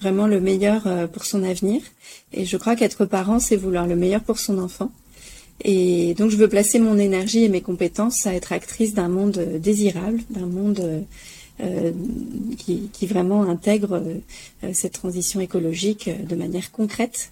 [0.03, 1.81] vraiment le meilleur euh, pour son avenir.
[2.33, 4.91] Et je crois qu'être parent, c'est vouloir le meilleur pour son enfant.
[5.63, 9.37] Et donc je veux placer mon énergie et mes compétences à être actrice d'un monde
[9.37, 11.05] euh, désirable, d'un monde
[11.61, 11.91] euh,
[12.57, 14.01] qui, vraiment intègre
[14.73, 17.31] cette transition écologique de manière concrète.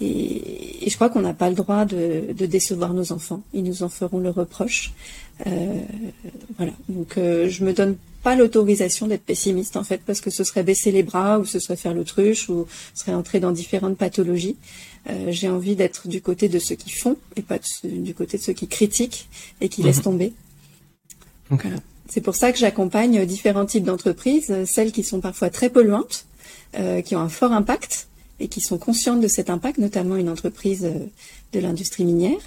[0.00, 3.42] Et, je crois qu'on n'a pas le droit de, de, décevoir nos enfants.
[3.52, 4.92] Ils nous en feront le reproche.
[5.44, 6.72] voilà.
[6.88, 7.96] Donc je me donne
[8.26, 11.60] pas l'autorisation d'être pessimiste en fait, parce que ce serait baisser les bras ou ce
[11.60, 14.56] serait faire l'autruche ou ce serait entrer dans différentes pathologies.
[15.08, 18.42] Euh, j'ai envie d'être du côté de ceux qui font et pas du côté de
[18.42, 19.28] ceux qui critiquent
[19.60, 20.02] et qui laissent mhm.
[20.02, 20.32] tomber.
[22.08, 26.26] C'est pour ça que j'accompagne différents types d'entreprises, celles qui sont parfois très polluantes,
[26.76, 28.08] euh, qui ont un fort impact
[28.40, 31.06] et qui sont conscientes de cet impact, notamment une entreprise euh,
[31.52, 32.38] de l'industrie minière,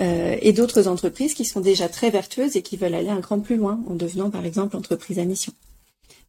[0.00, 3.40] euh, et d'autres entreprises qui sont déjà très vertueuses et qui veulent aller un cran
[3.40, 5.52] plus loin en devenant par exemple entreprise à mission.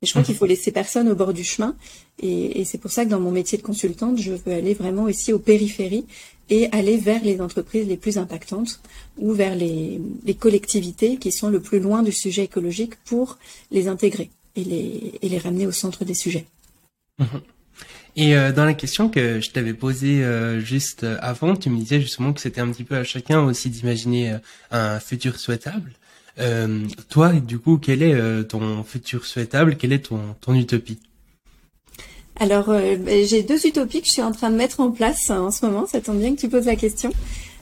[0.01, 1.75] Et je crois qu'il faut laisser personne au bord du chemin.
[2.19, 5.03] Et, et c'est pour ça que dans mon métier de consultante, je veux aller vraiment
[5.03, 6.05] aussi aux périphéries
[6.49, 8.79] et aller vers les entreprises les plus impactantes
[9.17, 13.37] ou vers les, les collectivités qui sont le plus loin du sujet écologique pour
[13.71, 16.45] les intégrer et les, et les ramener au centre des sujets.
[17.17, 17.41] Mhm.
[18.19, 22.01] Et euh, dans la question que je t'avais posée euh, juste avant, tu me disais
[22.01, 24.37] justement que c'était un petit peu à chacun aussi d'imaginer euh,
[24.71, 25.91] un futur souhaitable.
[27.09, 29.75] toi, du coup, quel est ton futur souhaitable?
[29.75, 30.99] Quelle est ton, utopie?
[32.39, 35.49] Alors, ben, j'ai deux utopies que je suis en train de mettre en place en
[35.49, 35.87] ce moment.
[35.87, 37.11] Ça tombe bien que tu poses la question.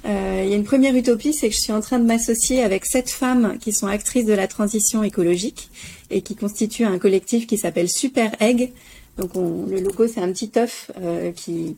[0.05, 2.61] Euh, il y a une première utopie, c'est que je suis en train de m'associer
[2.61, 5.69] avec sept femmes qui sont actrices de la transition écologique
[6.11, 8.71] et qui constituent un collectif qui s'appelle Super Egg,
[9.17, 11.77] donc le logo, c'est un petit œuf euh, qui,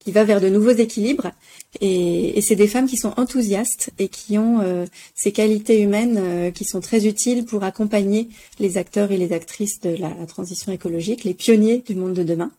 [0.00, 1.32] qui, va vers de nouveaux équilibres.
[1.80, 6.50] Et, c'est des femmes qui sont enthousiastes et qui ont euh, ces qualités humaines euh,
[6.50, 8.28] qui sont très utiles pour accompagner
[8.60, 12.52] les acteurs et les actrices de la transition écologique, les pionniers du monde de demain.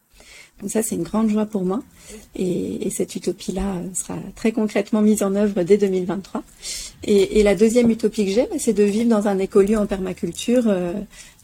[0.62, 1.84] Donc ça, c'est une grande joie pour moi.
[2.36, 6.44] Et, cette utopie-là sera très concrètement mise en œuvre dès 2023.
[7.04, 10.64] Et, la deuxième utopie que j'ai, bah, c'est de vivre dans un écolieu en permaculture
[10.68, 10.94] euh,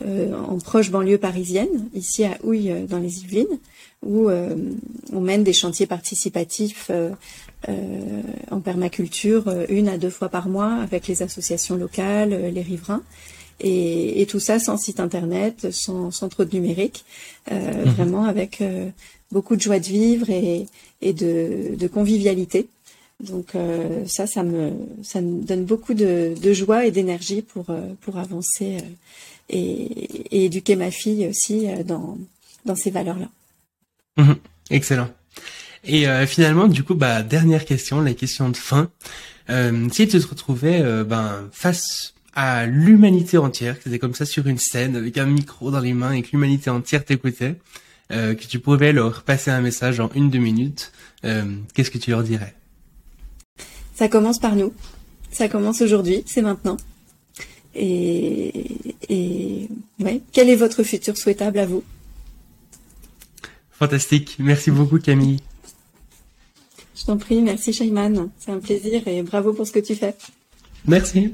[0.05, 3.59] euh, en proche banlieue parisienne, ici à Houille, euh, dans les Yvelines,
[4.03, 4.31] où
[5.13, 6.89] on mène des chantiers participatifs
[8.49, 13.03] en permaculture une à deux fois par mois avec les associations locales, les riverains.
[13.63, 17.05] Et, tout ça sans site internet, sans, trop de numérique,
[17.51, 17.91] euh, mhm.
[17.91, 18.89] vraiment avec euh,
[19.31, 20.67] beaucoup de joie de vivre et,
[21.13, 22.67] de, convivialité.
[23.19, 24.71] Donc euh, ça, ça me,
[25.03, 27.65] ça me donne beaucoup de, joie et d'énergie pour,
[28.01, 28.77] pour avancer
[29.49, 32.17] et, éduquer ma fille aussi dans,
[32.65, 33.29] dans ces valeurs-là.
[34.17, 34.35] Mhm.
[34.71, 35.09] excellent.
[35.83, 38.89] Et finalement, du coup, bah dernière question, la question de fin.
[39.91, 44.57] si tu te retrouvais ben face à l'humanité entière, que c'était comme ça sur une
[44.57, 47.55] scène avec un micro dans les mains et que l'humanité entière t'écoutait,
[48.11, 50.91] euh, que tu pouvais leur passer un message en une deux minutes,
[51.25, 51.43] euh,
[51.73, 52.55] qu'est-ce que tu leur dirais?
[53.95, 54.73] Ça commence par nous.
[55.31, 56.77] Ça commence aujourd'hui, c'est maintenant.
[57.75, 58.51] Et,
[59.09, 61.83] et ouais, quel est votre futur souhaitable à vous?
[63.71, 64.35] Fantastique.
[64.39, 65.39] Merci beaucoup Camille.
[66.95, 68.29] Je t'en prie, merci Shayman.
[68.39, 70.15] C'est un plaisir et bravo pour ce que tu fais.
[70.85, 71.33] Merci.